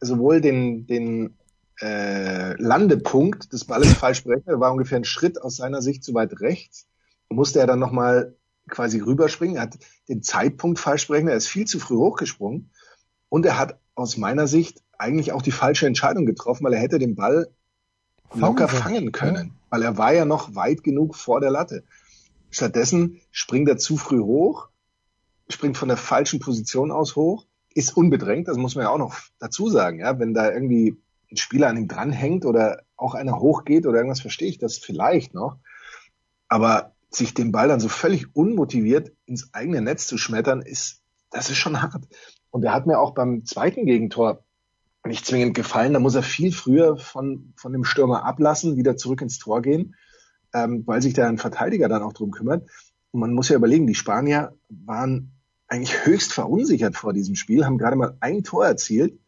sowohl 0.00 0.40
den, 0.40 0.86
den 0.86 1.34
äh, 1.80 2.54
Landepunkt 2.60 3.52
des 3.52 3.64
Balles 3.64 3.92
falsch 3.98 4.24
berechnet, 4.24 4.48
er 4.48 4.60
war 4.60 4.72
ungefähr 4.72 4.98
ein 4.98 5.04
Schritt 5.04 5.42
aus 5.42 5.56
seiner 5.56 5.82
Sicht 5.82 6.04
zu 6.04 6.14
weit 6.14 6.40
rechts, 6.40 6.86
musste 7.28 7.58
er 7.58 7.66
dann 7.66 7.80
nochmal 7.80 8.36
quasi 8.68 9.00
rüberspringen, 9.00 9.56
er 9.56 9.62
hat 9.62 9.78
den 10.08 10.22
Zeitpunkt 10.22 10.78
falsch 10.78 11.08
berechnet, 11.08 11.32
er 11.32 11.36
ist 11.36 11.48
viel 11.48 11.66
zu 11.66 11.80
früh 11.80 11.96
hochgesprungen 11.96 12.70
und 13.28 13.44
er 13.44 13.58
hat 13.58 13.78
aus 13.94 14.16
meiner 14.16 14.46
Sicht 14.46 14.82
eigentlich 14.98 15.32
auch 15.32 15.42
die 15.42 15.52
falsche 15.52 15.86
Entscheidung 15.86 16.26
getroffen, 16.26 16.64
weil 16.64 16.74
er 16.74 16.80
hätte 16.80 16.98
den 16.98 17.16
Ball 17.16 17.48
locker 18.34 18.68
fangen 18.68 19.12
können, 19.12 19.48
ja. 19.48 19.54
weil 19.70 19.82
er 19.82 19.98
war 19.98 20.12
ja 20.12 20.24
noch 20.24 20.54
weit 20.54 20.84
genug 20.84 21.16
vor 21.16 21.40
der 21.40 21.50
Latte. 21.50 21.84
Stattdessen 22.54 23.20
springt 23.32 23.68
er 23.68 23.78
zu 23.78 23.96
früh 23.96 24.20
hoch, 24.20 24.68
springt 25.48 25.76
von 25.76 25.88
der 25.88 25.96
falschen 25.96 26.38
Position 26.38 26.92
aus 26.92 27.16
hoch, 27.16 27.46
ist 27.74 27.96
unbedrängt, 27.96 28.46
das 28.46 28.56
muss 28.56 28.76
man 28.76 28.84
ja 28.84 28.90
auch 28.90 28.98
noch 28.98 29.16
dazu 29.40 29.68
sagen, 29.68 29.98
ja, 29.98 30.20
wenn 30.20 30.34
da 30.34 30.52
irgendwie 30.52 30.96
ein 31.32 31.36
Spieler 31.36 31.66
an 31.66 31.76
ihm 31.76 31.88
dranhängt 31.88 32.44
oder 32.44 32.82
auch 32.96 33.14
einer 33.14 33.40
hochgeht 33.40 33.86
oder 33.86 33.96
irgendwas, 33.96 34.20
verstehe 34.20 34.48
ich 34.48 34.58
das 34.58 34.78
vielleicht 34.78 35.34
noch. 35.34 35.56
Aber 36.46 36.92
sich 37.10 37.34
den 37.34 37.50
Ball 37.50 37.66
dann 37.66 37.80
so 37.80 37.88
völlig 37.88 38.36
unmotiviert 38.36 39.10
ins 39.26 39.52
eigene 39.52 39.82
Netz 39.82 40.06
zu 40.06 40.16
schmettern, 40.16 40.62
ist, 40.62 41.02
das 41.30 41.50
ist 41.50 41.56
schon 41.56 41.82
hart. 41.82 42.04
Und 42.50 42.64
er 42.64 42.72
hat 42.72 42.86
mir 42.86 43.00
auch 43.00 43.14
beim 43.14 43.44
zweiten 43.44 43.84
Gegentor 43.84 44.44
nicht 45.04 45.26
zwingend 45.26 45.54
gefallen. 45.54 45.92
Da 45.92 45.98
muss 45.98 46.14
er 46.14 46.22
viel 46.22 46.52
früher 46.52 46.98
von, 46.98 47.52
von 47.56 47.72
dem 47.72 47.82
Stürmer 47.82 48.24
ablassen, 48.24 48.76
wieder 48.76 48.96
zurück 48.96 49.22
ins 49.22 49.40
Tor 49.40 49.60
gehen 49.60 49.96
ähm, 50.54 50.84
weil 50.86 51.02
sich 51.02 51.12
da 51.12 51.28
ein 51.28 51.38
Verteidiger 51.38 51.88
dann 51.88 52.02
auch 52.02 52.12
drum 52.12 52.30
kümmert. 52.30 52.70
Und 53.10 53.20
man 53.20 53.34
muss 53.34 53.48
ja 53.48 53.56
überlegen, 53.56 53.86
die 53.86 53.94
Spanier 53.94 54.54
waren 54.68 55.32
eigentlich 55.68 55.94
höchst 56.06 56.32
verunsichert 56.32 56.96
vor 56.96 57.12
diesem 57.12 57.34
Spiel, 57.34 57.66
haben 57.66 57.78
gerade 57.78 57.96
mal 57.96 58.16
ein 58.20 58.42
Tor 58.44 58.64
erzielt, 58.64 59.18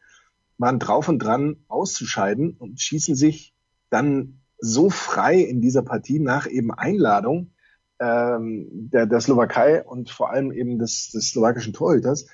waren 0.56 0.78
drauf 0.78 1.08
und 1.08 1.18
dran 1.18 1.56
auszuscheiden 1.68 2.56
und 2.56 2.80
schießen 2.80 3.14
sich 3.14 3.54
dann 3.90 4.40
so 4.58 4.88
frei 4.88 5.40
in 5.40 5.60
dieser 5.60 5.82
Partie 5.82 6.18
nach 6.18 6.46
eben 6.46 6.72
Einladung 6.72 7.52
ähm, 7.98 8.68
der, 8.70 9.06
der 9.06 9.20
Slowakei 9.20 9.84
und 9.84 10.10
vor 10.10 10.30
allem 10.30 10.52
eben 10.52 10.78
des, 10.78 11.10
des 11.10 11.30
slowakischen 11.30 11.72
Torhüters. 11.72 12.26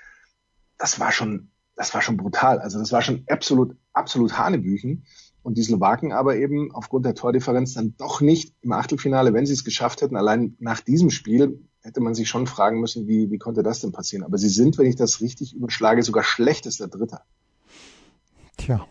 Das 0.79 1.01
war 1.01 1.11
schon, 1.11 1.51
das 1.75 1.95
war 1.95 2.03
schon 2.03 2.17
brutal. 2.17 2.61
Also 2.61 2.79
das 2.79 2.93
war 2.93 3.03
schon 3.03 3.25
absolut, 3.29 3.77
absolut 3.93 4.39
Hanebüchen. 4.39 5.05
Und 5.43 5.59
die 5.59 5.63
Slowaken 5.63 6.13
aber 6.13 6.37
eben 6.37 6.73
aufgrund 6.73 7.05
der 7.05 7.15
Tordifferenz 7.15 7.75
dann 7.75 7.95
doch 7.99 8.21
nicht 8.21 8.55
im 8.63 8.73
Achtelfinale, 8.73 9.35
wenn 9.35 9.47
sie 9.47 9.53
es 9.53 9.65
geschafft 9.65 10.03
hätten. 10.03 10.17
Allein 10.17 10.57
nach 10.61 10.81
diesem 10.81 11.11
Spiel 11.11 11.61
hätte 11.83 12.01
man 12.01 12.15
sich 12.15 12.29
schon 12.29 12.47
fragen 12.47 12.81
müssen, 12.81 13.09
wie, 13.09 13.31
wie 13.31 13.39
konnte 13.39 13.63
das 13.63 13.81
denn 13.81 13.93
passieren? 13.93 14.25
Aber 14.25 14.39
sie 14.39 14.49
sind, 14.49 14.79
wenn 14.79 14.87
ich 14.87 14.97
das 14.97 15.21
richtig 15.21 15.55
überschlage, 15.55 16.03
sogar 16.03 16.23
schlechtester 16.23 16.89
Dritter. 16.89 17.23
Tja, 18.57 18.87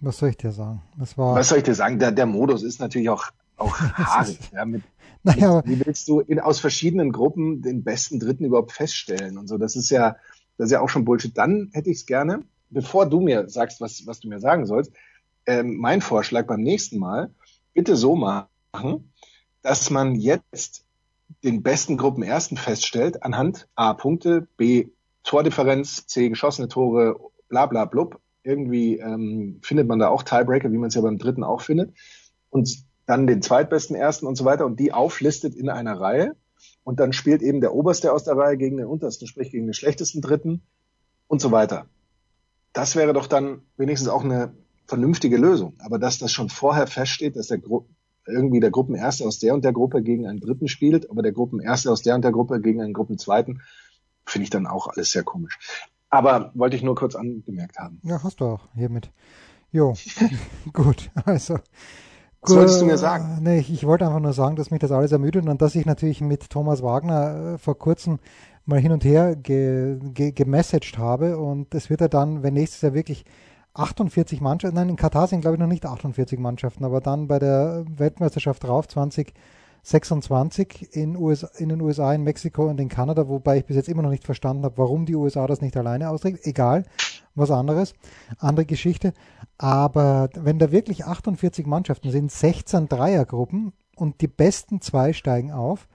was 0.00 0.18
soll 0.18 0.30
ich 0.30 0.36
dir 0.36 0.50
sagen? 0.50 0.82
Das 0.98 1.16
war 1.16 1.36
was 1.36 1.48
soll 1.48 1.58
ich 1.58 1.64
dir 1.64 1.74
sagen? 1.74 1.98
Der, 1.98 2.10
der 2.10 2.26
Modus 2.26 2.62
ist 2.62 2.80
natürlich 2.80 3.08
auch, 3.08 3.26
auch 3.56 3.78
haarig. 3.80 4.38
ja, 4.52 4.64
mit, 4.64 4.82
naja, 5.22 5.62
wie 5.64 5.84
willst 5.84 6.08
du 6.08 6.20
in, 6.20 6.40
aus 6.40 6.58
verschiedenen 6.58 7.12
Gruppen 7.12 7.62
den 7.62 7.84
besten 7.84 8.18
Dritten 8.18 8.44
überhaupt 8.44 8.72
feststellen 8.72 9.38
und 9.38 9.48
so? 9.48 9.56
Das 9.58 9.76
ist 9.76 9.90
ja, 9.90 10.16
das 10.58 10.66
ist 10.66 10.72
ja 10.72 10.80
auch 10.80 10.88
schon 10.88 11.04
Bullshit. 11.04 11.36
Dann 11.36 11.70
hätte 11.72 11.90
ich 11.90 11.98
es 11.98 12.06
gerne, 12.06 12.42
bevor 12.70 13.06
du 13.08 13.20
mir 13.20 13.48
sagst, 13.48 13.80
was, 13.80 14.06
was 14.06 14.20
du 14.20 14.28
mir 14.28 14.40
sagen 14.40 14.66
sollst, 14.66 14.92
ähm, 15.46 15.76
mein 15.76 16.00
Vorschlag 16.00 16.46
beim 16.46 16.60
nächsten 16.60 16.98
Mal, 16.98 17.30
bitte 17.72 17.96
so 17.96 18.16
machen, 18.16 19.12
dass 19.62 19.90
man 19.90 20.14
jetzt 20.14 20.84
den 21.44 21.62
besten 21.62 21.96
Gruppenersten 21.96 22.56
feststellt 22.56 23.22
anhand 23.22 23.68
A 23.74 23.94
Punkte, 23.94 24.48
B 24.56 24.88
Tordifferenz, 25.22 26.06
C 26.06 26.28
geschossene 26.28 26.68
Tore, 26.68 27.18
bla 27.48 27.66
bla 27.66 27.84
blub. 27.84 28.20
Irgendwie 28.42 28.98
ähm, 28.98 29.60
findet 29.62 29.88
man 29.88 29.98
da 29.98 30.08
auch 30.08 30.22
Tiebreaker, 30.22 30.70
wie 30.70 30.78
man 30.78 30.88
es 30.88 30.94
ja 30.94 31.00
beim 31.00 31.18
dritten 31.18 31.42
auch 31.42 31.60
findet. 31.60 31.94
Und 32.50 32.84
dann 33.06 33.26
den 33.26 33.42
zweitbesten 33.42 33.96
Ersten 33.96 34.26
und 34.26 34.36
so 34.36 34.44
weiter 34.44 34.66
und 34.66 34.78
die 34.78 34.92
auflistet 34.92 35.54
in 35.54 35.68
einer 35.68 35.98
Reihe. 36.00 36.36
Und 36.84 37.00
dann 37.00 37.12
spielt 37.12 37.42
eben 37.42 37.60
der 37.60 37.74
Oberste 37.74 38.12
aus 38.12 38.24
der 38.24 38.36
Reihe 38.36 38.56
gegen 38.56 38.76
den 38.76 38.86
Untersten, 38.86 39.26
sprich 39.26 39.50
gegen 39.50 39.66
den 39.66 39.74
schlechtesten 39.74 40.20
Dritten 40.20 40.62
und 41.26 41.40
so 41.40 41.50
weiter. 41.50 41.86
Das 42.72 42.94
wäre 42.94 43.12
doch 43.12 43.26
dann 43.26 43.62
wenigstens 43.76 44.08
auch 44.08 44.24
eine 44.24 44.52
vernünftige 44.86 45.36
Lösung. 45.36 45.74
Aber 45.78 45.98
dass 45.98 46.18
das 46.18 46.32
schon 46.32 46.48
vorher 46.48 46.86
feststeht, 46.86 47.36
dass 47.36 47.48
der 47.48 47.58
Gru 47.58 47.84
irgendwie 48.26 48.60
der 48.60 48.70
Gruppenerste 48.70 49.24
aus 49.24 49.38
der 49.38 49.54
und 49.54 49.64
der 49.64 49.72
Gruppe 49.72 50.02
gegen 50.02 50.26
einen 50.26 50.40
Dritten 50.40 50.68
spielt, 50.68 51.10
aber 51.10 51.22
der 51.22 51.32
Gruppenerste 51.32 51.90
aus 51.90 52.02
der 52.02 52.16
und 52.16 52.22
der 52.22 52.32
Gruppe 52.32 52.60
gegen 52.60 52.82
einen 52.82 52.92
Gruppenzweiten, 52.92 53.62
finde 54.24 54.44
ich 54.44 54.50
dann 54.50 54.66
auch 54.66 54.88
alles 54.88 55.10
sehr 55.10 55.22
komisch. 55.22 55.58
Aber 56.10 56.50
wollte 56.54 56.76
ich 56.76 56.82
nur 56.82 56.94
kurz 56.94 57.14
angemerkt 57.14 57.78
haben. 57.78 58.00
Ja, 58.02 58.22
hast 58.22 58.40
du 58.40 58.46
auch 58.46 58.68
hiermit. 58.74 59.12
Jo, 59.70 59.94
gut, 60.72 61.10
also. 61.24 61.58
Was 62.42 62.54
wolltest 62.54 62.80
du 62.80 62.86
mir 62.86 62.98
sagen? 62.98 63.40
Nee, 63.42 63.58
ich, 63.58 63.72
ich, 63.72 63.86
wollte 63.86 64.06
einfach 64.06 64.20
nur 64.20 64.32
sagen, 64.32 64.54
dass 64.54 64.70
mich 64.70 64.78
das 64.80 64.92
alles 64.92 65.10
ermüdet 65.10 65.48
und 65.48 65.60
dass 65.60 65.74
ich 65.74 65.84
natürlich 65.84 66.20
mit 66.20 66.48
Thomas 66.48 66.82
Wagner 66.82 67.54
äh, 67.54 67.58
vor 67.58 67.76
kurzem 67.76 68.18
mal 68.66 68.80
hin 68.80 68.92
und 68.92 69.04
her 69.04 69.34
ge, 69.34 69.98
ge, 70.12 70.32
gemessaged 70.32 70.98
habe 70.98 71.38
und 71.38 71.74
es 71.74 71.90
wird 71.90 72.00
ja 72.00 72.08
dann, 72.08 72.42
wenn 72.42 72.54
nächstes 72.54 72.82
Jahr 72.82 72.94
wirklich 72.94 73.24
48 73.78 74.40
Mannschaften, 74.40 74.76
nein, 74.76 74.88
in 74.88 74.96
Katar 74.96 75.26
sind 75.26 75.42
glaube 75.42 75.56
ich 75.56 75.60
noch 75.60 75.66
nicht 75.66 75.84
48 75.84 76.38
Mannschaften, 76.38 76.84
aber 76.84 77.00
dann 77.00 77.28
bei 77.28 77.38
der 77.38 77.84
Weltmeisterschaft 77.88 78.64
drauf 78.64 78.88
2026 78.88 80.94
in, 80.94 81.16
USA, 81.16 81.48
in 81.58 81.68
den 81.68 81.82
USA, 81.82 82.14
in 82.14 82.22
Mexiko 82.22 82.68
und 82.68 82.80
in 82.80 82.88
Kanada, 82.88 83.28
wobei 83.28 83.58
ich 83.58 83.66
bis 83.66 83.76
jetzt 83.76 83.88
immer 83.88 84.02
noch 84.02 84.10
nicht 84.10 84.24
verstanden 84.24 84.64
habe, 84.64 84.78
warum 84.78 85.04
die 85.04 85.14
USA 85.14 85.46
das 85.46 85.60
nicht 85.60 85.76
alleine 85.76 86.10
austrägt. 86.10 86.46
Egal, 86.46 86.84
was 87.34 87.50
anderes, 87.50 87.92
andere 88.38 88.66
Geschichte. 88.66 89.12
Aber 89.58 90.30
wenn 90.34 90.58
da 90.58 90.72
wirklich 90.72 91.04
48 91.04 91.66
Mannschaften 91.66 92.10
sind, 92.10 92.32
16 92.32 92.88
Dreiergruppen 92.88 93.74
und 93.94 94.22
die 94.22 94.28
besten 94.28 94.80
zwei 94.80 95.12
steigen 95.12 95.52
auf, 95.52 95.86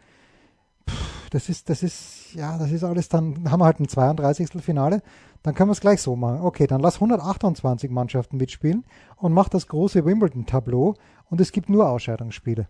das 1.32 1.48
ist, 1.48 1.70
das 1.70 1.82
ist, 1.82 2.34
ja, 2.34 2.58
das 2.58 2.72
ist 2.72 2.84
alles 2.84 3.08
dann, 3.08 3.50
haben 3.50 3.62
wir 3.62 3.66
halt 3.66 3.80
ein 3.80 3.88
32. 3.88 4.62
Finale 4.62 5.02
dann 5.44 5.56
können 5.56 5.70
wir 5.70 5.74
es 5.74 5.82
gleich 5.82 6.02
so 6.02 6.16
machen. 6.16 6.42
Okay, 6.42 6.68
dann 6.68 6.82
lass 6.82 6.96
128 6.96 7.90
Mannschaften 7.90 8.38
mitspielen 8.38 8.86
und 9.18 9.34
mach 9.34 9.50
das 9.50 9.68
große 9.68 10.06
Wimbledon-Tableau 10.06 10.96
und 11.30 11.42
es 11.42 11.52
gibt 11.52 11.70
nur 11.70 11.90
Ausscheidungsspiele. 11.90 12.68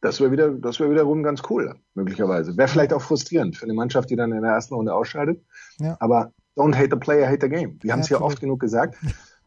Das 0.00 0.20
wäre 0.20 0.32
wieder, 0.32 0.50
das 0.50 0.80
wäre 0.80 0.90
wiederum 0.90 1.22
ganz 1.22 1.42
cool, 1.48 1.76
möglicherweise. 1.94 2.56
Wäre 2.56 2.66
vielleicht 2.66 2.92
auch 2.92 3.02
frustrierend 3.02 3.56
für 3.56 3.64
eine 3.64 3.74
Mannschaft, 3.74 4.10
die 4.10 4.16
dann 4.16 4.32
in 4.32 4.42
der 4.42 4.50
ersten 4.50 4.74
Runde 4.74 4.92
ausscheidet. 4.92 5.44
Ja. 5.78 5.96
Aber 6.00 6.32
don't 6.56 6.74
hate 6.74 6.88
the 6.90 6.96
player, 6.96 7.28
hate 7.28 7.38
the 7.42 7.48
game. 7.48 7.78
Wir 7.82 7.92
haben 7.92 8.00
es 8.00 8.08
ja 8.08 8.20
oft 8.20 8.40
genug 8.40 8.58
gesagt. 8.58 8.96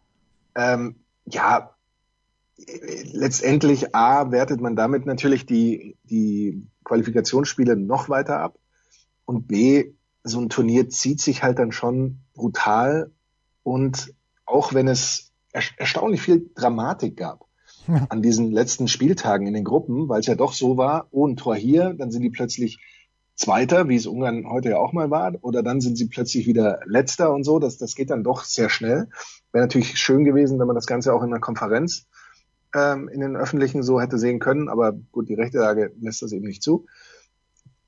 ähm, 0.56 0.96
ja, 1.26 1.76
letztendlich 3.12 3.94
A, 3.94 4.32
wertet 4.32 4.62
man 4.62 4.78
damit 4.78 5.06
natürlich 5.06 5.46
die, 5.46 5.98
die 6.04 6.66
Qualifikationsspiele 6.86 7.76
noch 7.76 8.08
weiter 8.08 8.40
ab. 8.40 8.58
Und 9.26 9.48
B, 9.48 9.94
so 10.26 10.40
ein 10.40 10.50
Turnier 10.50 10.90
zieht 10.90 11.22
sich 11.22 11.44
halt 11.44 11.60
dann 11.60 11.72
schon 11.72 12.20
brutal 12.34 13.12
und 13.64 14.14
auch 14.46 14.74
wenn 14.74 14.88
es 14.88 15.32
er 15.54 15.62
erstaunlich 15.78 16.22
viel 16.22 16.50
Dramatik 16.54 17.16
gab 17.16 17.46
ja. 17.88 18.08
an 18.10 18.22
diesen 18.22 18.52
letzten 18.52 18.88
Spieltagen 18.88 19.48
in 19.48 19.54
den 19.54 19.64
Gruppen, 19.64 20.10
weil 20.10 20.20
es 20.20 20.26
ja 20.26 20.36
doch 20.36 20.52
so 20.52 20.76
war, 20.76 21.08
oh, 21.12 21.26
ein 21.26 21.38
Tor 21.38 21.56
hier, 21.56 21.94
dann 21.94 22.12
sind 22.12 22.24
die 22.24 22.30
plötzlich 22.30 22.80
Zweiter, 23.36 23.88
wie 23.90 23.96
es 23.96 24.08
Ungarn 24.08 24.50
heute 24.50 24.72
ja 24.72 24.78
auch 24.78 24.94
mal 24.94 25.12
war, 25.12 25.34
oder 25.42 25.62
dann 25.62 25.82
sind 25.82 25.98
sie 25.98 26.08
plötzlich 26.08 26.48
wieder 26.48 26.80
Letzter 26.86 27.34
und 27.34 27.44
so. 27.44 27.60
Das, 27.60 27.78
das 27.78 27.96
geht 27.96 28.10
dann 28.10 28.24
doch 28.24 28.46
sehr 28.46 28.70
schnell. 28.70 29.10
Wäre 29.52 29.66
natürlich 29.66 29.98
schön 29.98 30.24
gewesen, 30.24 30.58
wenn 30.58 30.68
man 30.68 30.76
das 30.76 30.88
Ganze 30.88 31.14
auch 31.14 31.22
in 31.22 31.32
einer 31.32 31.42
Konferenz 31.42 32.08
ähm, 32.74 33.10
in 33.10 33.20
den 33.20 33.36
öffentlichen 33.36 33.84
so 33.84 34.00
hätte 34.00 34.18
sehen 34.18 34.40
können, 34.40 34.70
aber 34.70 34.94
gut, 35.12 35.28
die 35.28 35.34
rechte 35.34 35.60
Lage 35.60 35.92
lässt 36.00 36.22
das 36.22 36.32
eben 36.32 36.48
nicht 36.48 36.64
zu. 36.64 36.86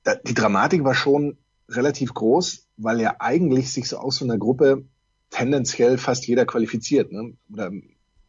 Da, 0.04 0.14
die 0.14 0.34
Dramatik 0.34 0.84
war 0.84 0.94
schon 0.94 1.38
relativ 1.68 2.14
groß, 2.14 2.66
weil 2.76 3.00
ja 3.00 3.16
eigentlich 3.18 3.72
sich 3.72 3.88
so 3.88 3.98
aus 3.98 4.16
so 4.16 4.24
einer 4.24 4.38
Gruppe 4.38 4.84
tendenziell 5.30 5.98
fast 5.98 6.26
jeder 6.26 6.46
qualifiziert. 6.46 7.12
Ne? 7.12 7.34
Oder 7.52 7.70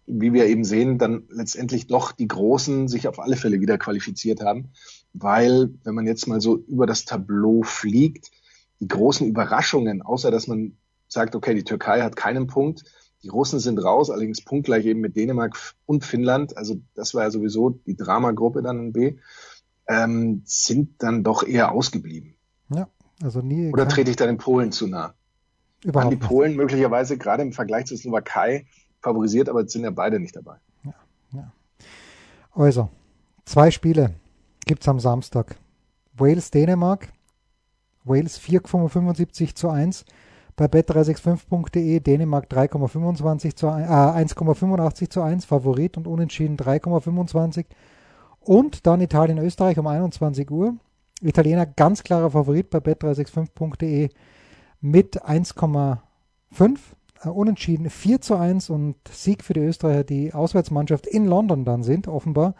wie 0.05 0.33
wir 0.33 0.47
eben 0.47 0.63
sehen, 0.63 0.97
dann 0.97 1.23
letztendlich 1.29 1.87
doch 1.87 2.11
die 2.11 2.27
Großen 2.27 2.87
sich 2.87 3.07
auf 3.07 3.19
alle 3.19 3.37
Fälle 3.37 3.61
wieder 3.61 3.77
qualifiziert 3.77 4.41
haben. 4.41 4.71
Weil, 5.13 5.69
wenn 5.83 5.95
man 5.95 6.07
jetzt 6.07 6.27
mal 6.27 6.41
so 6.41 6.57
über 6.57 6.85
das 6.85 7.05
Tableau 7.05 7.63
fliegt, 7.63 8.31
die 8.79 8.87
großen 8.87 9.27
Überraschungen, 9.27 10.01
außer 10.01 10.31
dass 10.31 10.47
man 10.47 10.77
sagt, 11.07 11.35
okay, 11.35 11.53
die 11.53 11.63
Türkei 11.63 12.01
hat 12.01 12.15
keinen 12.15 12.47
Punkt, 12.47 12.83
die 13.23 13.29
Russen 13.29 13.59
sind 13.59 13.83
raus, 13.83 14.09
allerdings 14.09 14.43
punktgleich 14.43 14.85
eben 14.85 15.01
mit 15.01 15.15
Dänemark 15.15 15.57
und 15.85 16.05
Finnland, 16.05 16.55
also 16.55 16.79
das 16.93 17.13
war 17.13 17.23
ja 17.23 17.31
sowieso 17.31 17.69
die 17.69 17.97
Dramagruppe 17.97 18.61
dann 18.61 18.79
in 18.79 18.93
B, 18.93 19.15
ähm, 19.87 20.43
sind 20.45 21.03
dann 21.03 21.23
doch 21.23 21.43
eher 21.43 21.71
ausgeblieben. 21.71 22.35
Ja. 22.73 22.87
Also 23.21 23.41
nie. 23.41 23.71
Oder 23.71 23.87
trete 23.87 24.09
ich 24.09 24.15
dann 24.17 24.27
den 24.27 24.37
Polen 24.37 24.71
zu 24.71 24.87
nah? 24.87 25.13
Überhaupt 25.83 26.13
An 26.13 26.19
die 26.19 26.25
Polen 26.25 26.55
möglicherweise 26.55 27.17
gerade 27.17 27.43
im 27.43 27.53
Vergleich 27.53 27.85
zur 27.85 27.97
Slowakei 27.97 28.65
favorisiert, 29.01 29.49
aber 29.49 29.67
sind 29.67 29.83
ja 29.83 29.91
beide 29.91 30.19
nicht 30.19 30.35
dabei. 30.35 30.57
Ja, 30.83 30.93
ja. 31.33 31.51
Also, 32.53 32.89
zwei 33.45 33.71
Spiele 33.71 34.15
gibt 34.65 34.81
es 34.81 34.87
am 34.89 34.99
Samstag. 34.99 35.57
Wales, 36.17 36.51
Dänemark. 36.51 37.09
Wales 38.03 38.39
4,75 38.39 39.55
zu 39.55 39.69
1 39.69 40.05
bei 40.59 40.65
bet365.de. 40.65 42.01
Dänemark 42.01 42.47
3,25 42.51 43.55
zu 43.55 43.69
1, 43.69 43.87
äh, 43.87 43.91
1,85 43.91 45.09
zu 45.09 45.21
1, 45.21 45.45
Favorit 45.45 45.95
und 45.95 46.07
unentschieden 46.07 46.57
3,25. 46.57 47.65
Und 48.41 48.85
dann 48.85 48.99
Italien, 48.99 49.37
Österreich 49.37 49.79
um 49.79 49.87
21 49.87 50.51
Uhr. 50.51 50.75
Italiener 51.21 51.65
ganz 51.65 52.03
klarer 52.03 52.31
Favorit 52.31 52.69
bei 52.69 52.79
bet365.de 52.79 54.09
mit 54.81 55.23
1,5. 55.23 55.99
Äh, 57.23 57.29
unentschieden 57.29 57.89
4 57.89 58.21
zu 58.21 58.35
1 58.35 58.69
und 58.69 58.95
Sieg 59.11 59.43
für 59.43 59.53
die 59.53 59.61
Österreicher, 59.61 60.03
die 60.03 60.33
Auswärtsmannschaft 60.33 61.07
in 61.07 61.25
London 61.25 61.65
dann 61.65 61.83
sind, 61.83 62.07
offenbar. 62.07 62.55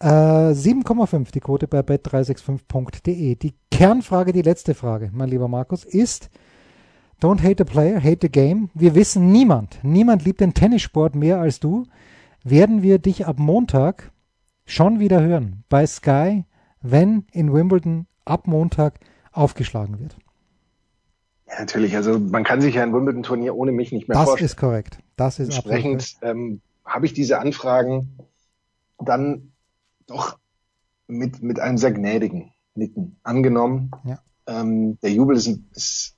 Äh, 0.00 0.06
7,5 0.06 1.32
die 1.32 1.40
Quote 1.40 1.68
bei 1.68 1.80
bet365.de. 1.80 3.36
Die 3.36 3.54
Kernfrage, 3.70 4.32
die 4.32 4.42
letzte 4.42 4.74
Frage, 4.74 5.10
mein 5.12 5.28
lieber 5.28 5.48
Markus, 5.48 5.84
ist, 5.84 6.30
don't 7.20 7.42
hate 7.42 7.64
the 7.64 7.64
player, 7.64 8.02
hate 8.02 8.18
the 8.22 8.28
game. 8.28 8.70
Wir 8.74 8.94
wissen 8.94 9.30
niemand, 9.30 9.78
niemand 9.82 10.24
liebt 10.24 10.40
den 10.40 10.54
Tennissport 10.54 11.14
mehr 11.14 11.40
als 11.40 11.60
du. 11.60 11.84
Werden 12.44 12.82
wir 12.82 12.98
dich 12.98 13.26
ab 13.26 13.38
Montag 13.38 14.12
schon 14.64 15.00
wieder 15.00 15.20
hören 15.20 15.64
bei 15.68 15.86
Sky 15.86 16.44
wenn 16.80 17.26
in 17.32 17.52
Wimbledon 17.52 18.06
ab 18.24 18.46
Montag 18.46 19.00
aufgeschlagen 19.32 20.00
wird. 20.00 20.16
Ja, 21.46 21.60
natürlich. 21.60 21.96
Also 21.96 22.18
man 22.18 22.44
kann 22.44 22.60
sich 22.60 22.74
ja 22.74 22.82
ein 22.82 22.92
Wimbledon-Turnier 22.92 23.54
ohne 23.54 23.72
mich 23.72 23.92
nicht 23.92 24.08
mehr 24.08 24.16
das 24.16 24.26
vorstellen. 24.26 24.46
Das 24.46 24.52
ist 24.52 24.60
korrekt. 24.60 24.98
Das 25.16 25.38
ist 25.38 25.54
Entsprechend 25.54 26.16
ähm, 26.22 26.60
habe 26.84 27.06
ich 27.06 27.12
diese 27.12 27.40
Anfragen 27.40 28.18
dann 28.98 29.52
doch 30.06 30.38
mit, 31.06 31.42
mit 31.42 31.60
einem 31.60 31.78
sehr 31.78 31.92
gnädigen 31.92 32.52
Nicken 32.74 33.18
angenommen. 33.22 33.90
Ja. 34.04 34.18
Ähm, 34.46 34.98
der 35.00 35.10
Jubel 35.10 35.36
ist, 35.36 35.48
ist 35.72 36.16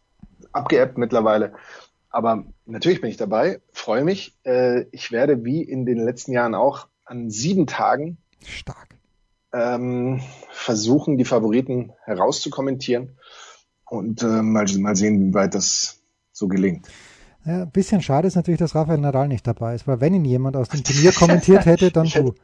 abgeebbt 0.52 0.98
mittlerweile. 0.98 1.54
Aber 2.10 2.44
natürlich 2.66 3.00
bin 3.00 3.10
ich 3.10 3.16
dabei, 3.16 3.60
freue 3.72 4.04
mich. 4.04 4.36
Äh, 4.44 4.86
ich 4.90 5.12
werde 5.12 5.44
wie 5.44 5.62
in 5.62 5.86
den 5.86 5.98
letzten 5.98 6.32
Jahren 6.32 6.54
auch 6.54 6.88
an 7.04 7.30
sieben 7.30 7.66
Tagen 7.66 8.18
Stark 8.44 8.96
ähm, 9.52 10.20
versuchen, 10.50 11.18
die 11.18 11.24
Favoriten 11.24 11.92
herauszukommentieren 12.04 13.18
und 13.84 14.22
äh, 14.22 14.42
mal, 14.42 14.66
mal 14.78 14.96
sehen, 14.96 15.20
wie 15.20 15.34
weit 15.34 15.54
das 15.54 16.00
so 16.32 16.48
gelingt. 16.48 16.88
Ja, 17.44 17.62
ein 17.62 17.70
bisschen 17.70 18.02
schade 18.02 18.28
ist 18.28 18.36
natürlich, 18.36 18.60
dass 18.60 18.74
Rafael 18.74 18.98
Nadal 18.98 19.28
nicht 19.28 19.46
dabei 19.46 19.74
ist, 19.74 19.86
weil 19.86 20.00
wenn 20.00 20.14
ihn 20.14 20.24
jemand 20.24 20.56
aus 20.56 20.68
dem 20.68 20.84
Turnier 20.84 21.12
kommentiert 21.12 21.64
hätte, 21.66 21.90
dann 21.92 22.08
du. 22.08 22.34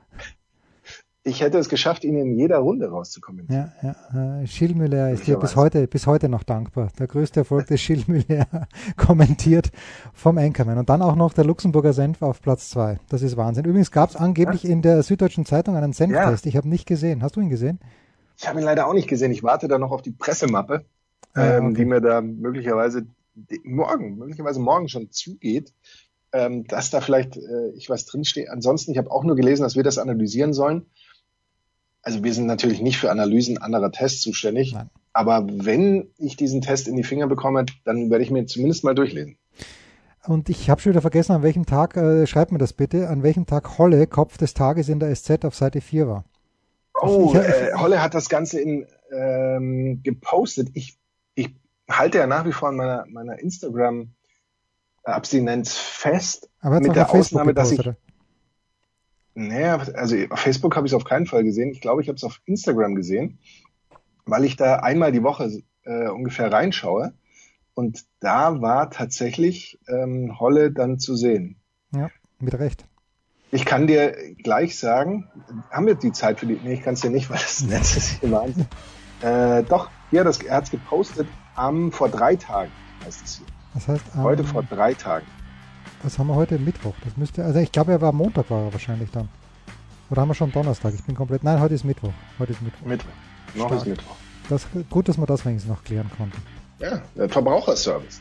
Ich 1.27 1.41
hätte 1.41 1.59
es 1.59 1.69
geschafft, 1.69 2.05
ihn 2.05 2.17
in 2.17 2.39
jeder 2.39 2.59
Runde 2.59 2.89
rauszukommen. 2.89 3.49
Ja, 3.51 3.73
ja. 3.83 4.43
Äh, 4.43 4.45
Gilles 4.45 4.77
Müller 4.77 5.11
ist 5.11 5.27
dir 5.27 5.37
bis 5.39 5.57
heute, 5.57 5.89
bis 5.89 6.07
heute 6.07 6.29
noch 6.29 6.45
dankbar. 6.45 6.93
Der 7.01 7.09
größte 7.09 7.41
Erfolg 7.41 7.67
des 7.67 7.85
Gilles 7.85 8.07
Müller 8.07 8.47
kommentiert 8.97 9.73
vom 10.15 10.39
Anchorman. 10.39 10.79
Und 10.79 10.89
dann 10.89 11.03
auch 11.03 11.17
noch 11.17 11.33
der 11.33 11.45
Luxemburger 11.45 11.93
Senf 11.93 12.23
auf 12.23 12.41
Platz 12.41 12.71
zwei. 12.71 13.01
Das 13.09 13.23
ist 13.23 13.37
Wahnsinn. 13.37 13.65
Übrigens 13.65 13.91
gab 13.91 14.11
es 14.11 14.15
angeblich 14.15 14.63
ja. 14.63 14.71
in 14.71 14.83
der 14.83 15.03
Süddeutschen 15.03 15.45
Zeitung 15.45 15.75
einen 15.75 15.93
Senftest. 15.93 16.45
Ja. 16.45 16.49
Ich 16.49 16.57
habe 16.57 16.69
nicht 16.69 16.87
gesehen. 16.87 17.25
Hast 17.25 17.35
du 17.35 17.41
ihn 17.41 17.51
gesehen? 17.51 17.81
Ich 18.39 18.47
habe 18.47 18.61
ihn 18.61 18.65
leider 18.65 18.87
auch 18.87 18.95
nicht 18.95 19.09
gesehen. 19.09 19.33
Ich 19.33 19.43
warte 19.43 19.67
da 19.67 19.81
noch 19.81 19.91
auf 19.91 20.03
die 20.03 20.13
Pressemappe, 20.13 20.85
ah, 21.35 21.57
ähm, 21.57 21.65
okay. 21.67 21.75
die 21.75 21.85
mir 21.87 22.01
da 22.01 22.21
möglicherweise 22.21 23.05
morgen, 23.65 24.17
möglicherweise 24.17 24.61
morgen 24.61 24.89
schon 24.89 25.11
zugeht, 25.11 25.73
ähm, 26.31 26.69
dass 26.69 26.91
da 26.91 27.01
vielleicht 27.01 27.37
äh, 27.37 27.71
ich 27.75 27.91
was 27.91 28.07
drinstehe. 28.07 28.49
Ansonsten, 28.49 28.93
ich 28.93 28.99
habe 28.99 29.11
auch 29.11 29.25
nur 29.25 29.35
gelesen, 29.35 29.65
dass 29.65 29.75
wir 29.75 29.83
das 29.83 29.99
analysieren 29.99 30.53
sollen 30.53 30.87
also 32.07 32.23
wir 32.23 32.33
sind 32.33 32.47
natürlich 32.47 32.81
nicht 32.81 32.99
für 32.99 33.11
Analysen 33.11 33.59
anderer 33.59 33.91
Tests 33.91 34.21
zuständig, 34.21 34.73
Nein. 34.73 34.91
aber 35.13 35.45
wenn 35.51 36.07
ich 36.19 36.37
diesen 36.37 36.63
Test 36.63 36.87
in 36.87 36.95
die 36.95 37.03
Finger 37.03 37.27
bekomme, 37.27 37.67
dann 37.85 38.11
werde 38.11 38.23
ich 38.23 38.31
mir 38.31 38.47
zumindest 38.47 38.85
mal 38.85 38.95
durchlesen. 38.95 39.37
Und 40.25 40.49
ich 40.49 40.71
habe 40.71 40.81
schon 40.81 40.93
wieder 40.93 41.01
vergessen, 41.01 41.33
an 41.33 41.43
welchem 41.43 41.67
Tag, 41.67 41.97
äh, 41.97 42.29
schreibt 42.29 42.53
mir 42.53 42.59
das 42.59 42.75
bitte, 42.75 43.09
an 43.09 43.25
welchem 43.25 43.47
Tag 43.47 43.79
Holle 43.79 44.07
Kopf 44.07 44.39
des 44.39 44.55
Tages 44.55 44.89
in 44.89 45.01
der 45.01 45.13
SZ 45.13 45.45
auf 45.45 45.57
Seite 45.57 45.81
4 45.81 46.07
war. 46.07 46.25
Oh, 47.01 47.33
ich, 47.35 47.41
ich, 47.41 47.45
äh, 47.45 47.73
Holle 47.75 48.01
hat 48.01 48.15
das 48.15 48.29
Ganze 48.29 48.61
in, 48.61 48.87
ähm, 49.13 50.01
gepostet. 50.05 50.69
Ich, 50.75 50.97
ich 51.35 51.57
halte 51.91 52.19
ja 52.19 52.29
nach 52.29 52.47
wie 52.47 52.53
vor 52.53 52.69
an 52.69 52.77
meiner, 52.77 53.05
meiner 53.09 53.41
Instagram-Abstinenz 53.41 55.77
fest. 55.77 56.51
Aber 56.61 56.79
mit 56.79 56.95
der 56.95 57.11
Ausnahme, 57.11 57.53
dass 57.53 57.73
ich, 57.73 57.81
naja, 59.37 59.77
also 59.95 60.17
auf 60.31 60.41
Facebook 60.41 60.77
habe 60.77 60.87
ich 60.87 60.93
es 60.93 60.97
auf 60.97 61.05
keinen 61.05 61.27
Fall 61.27 61.45
gesehen. 61.45 61.71
Ich 61.71 61.81
glaube, 61.81 62.03
ich 62.03 62.09
habe 62.09 62.17
es 62.17 62.25
auf 62.25 62.41
Instagram 62.47 62.95
gesehen, 62.95 63.39
weil 64.25 64.45
ich 64.45 64.57
da 64.57 64.77
einmal 64.77 65.13
die 65.13 65.23
Woche 65.23 65.63
äh, 65.85 66.09
ungefähr 66.09 66.51
reinschaue. 66.51 67.13
Und 67.75 68.07
da 68.21 68.63
war 68.63 68.91
tatsächlich 68.91 69.79
ähm, 69.89 70.41
Holle 70.41 70.73
dann 70.73 70.99
zu 70.99 71.15
sehen. 71.15 71.57
Ja, 71.95 72.11
mit 72.41 72.59
Recht. 72.59 72.87
Ich 73.51 73.67
kann 73.67 73.87
dir 73.87 74.17
gleich 74.43 74.79
sagen, 74.79 75.29
haben 75.71 75.87
wir 75.87 75.95
die 75.95 76.13
Zeit 76.13 76.41
für 76.41 76.47
die? 76.47 76.59
Nee, 76.65 76.75
ich 76.75 76.83
kann 76.83 76.95
es 76.95 77.03
dir 77.03 77.11
nicht, 77.11 77.29
weil 77.29 77.37
das 77.37 77.63
Netz 77.67 77.97
ist 77.97 78.21
hier 78.21 78.31
Wahnsinn. 78.33 78.67
Äh, 79.21 79.63
doch, 79.65 79.91
hier, 80.11 80.25
das, 80.25 80.41
er 80.43 80.57
hat 80.57 80.65
es 80.65 80.71
gepostet 80.71 81.29
am 81.55 81.93
vor 81.93 82.09
drei 82.09 82.37
Tagen, 82.37 82.73
heißt 83.05 83.23
es 83.25 83.37
hier. 83.37 83.47
Das 83.75 83.89
heißt, 83.89 84.05
um, 84.15 84.23
heute 84.23 84.45
vor 84.45 84.63
drei 84.63 84.95
Tagen. 84.95 85.27
Was 86.07 86.21
haben 86.21 86.29
wir 86.29 86.37
heute? 86.37 86.57
Mittwoch. 86.61 86.95
Das 87.03 87.17
müsste, 87.17 87.45
also 87.45 87.59
ich 87.59 87.73
glaube, 87.73 87.91
er 87.91 88.01
war 88.01 88.13
Montag 88.13 88.49
war 88.49 88.67
er 88.67 88.73
wahrscheinlich 88.73 89.11
dann. 89.11 89.29
Oder 90.09 90.21
haben 90.21 90.29
wir 90.29 90.35
schon 90.35 90.53
Donnerstag? 90.53 90.95
Ich 90.95 91.03
bin 91.03 91.17
komplett. 91.17 91.43
Nein, 91.43 91.59
heute 91.59 91.75
ist 91.75 91.85
Mittwoch. 91.85 92.13
Heute 92.39 92.53
ist 92.53 92.63
Mittwoch. 92.63 92.87
Mittwoch. 92.87 93.11
Noch 93.57 93.67
Stark. 93.67 93.81
ist 93.81 93.89
Mittwoch. 93.89 94.17
Das, 94.49 94.69
gut, 94.89 95.09
dass 95.09 95.19
wir 95.19 95.27
das 95.27 95.45
wenigstens 95.45 95.69
noch 95.69 95.83
klären 95.83 96.09
konnten. 96.17 96.41
Ja, 96.79 97.03
der 97.17 97.29
Verbraucherservice. 97.29 98.21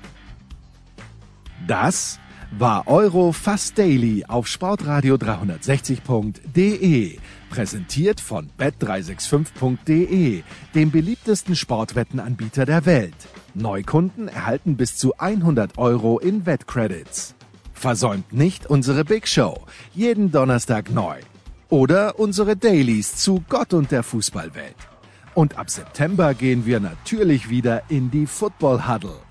Das 1.68 2.20
war 2.58 2.88
Euro 2.88 3.32
Fast 3.32 3.78
Daily 3.78 4.26
auf 4.28 4.48
Sportradio 4.48 5.14
360.de. 5.14 7.20
Präsentiert 7.52 8.20
von 8.20 8.50
bet365.de, 8.58 10.42
dem 10.74 10.90
beliebtesten 10.90 11.56
Sportwettenanbieter 11.56 12.66
der 12.66 12.88
Welt. 12.88 13.14
Neukunden 13.54 14.28
erhalten 14.28 14.76
bis 14.76 14.98
zu 14.98 15.16
100 15.20 15.78
Euro 15.78 16.18
in 16.18 16.48
Wettcredits. 16.48 17.36
Versäumt 17.76 18.34
nicht 18.34 18.66
unsere 18.66 19.06
Big 19.06 19.28
Show. 19.28 19.62
Jeden 19.94 20.32
Donnerstag 20.32 20.90
neu. 20.90 21.18
Oder 21.70 22.18
unsere 22.18 22.56
Dailies 22.56 23.16
zu 23.18 23.44
Gott 23.50 23.74
und 23.74 23.92
der 23.92 24.02
Fußballwelt. 24.02 24.76
Und 25.36 25.60
ab 25.60 25.70
September 25.70 26.34
gehen 26.34 26.66
wir 26.66 26.80
natürlich 26.80 27.50
wieder 27.50 27.84
in 27.90 28.10
die 28.10 28.26
Football 28.26 28.88
Huddle. 28.88 29.25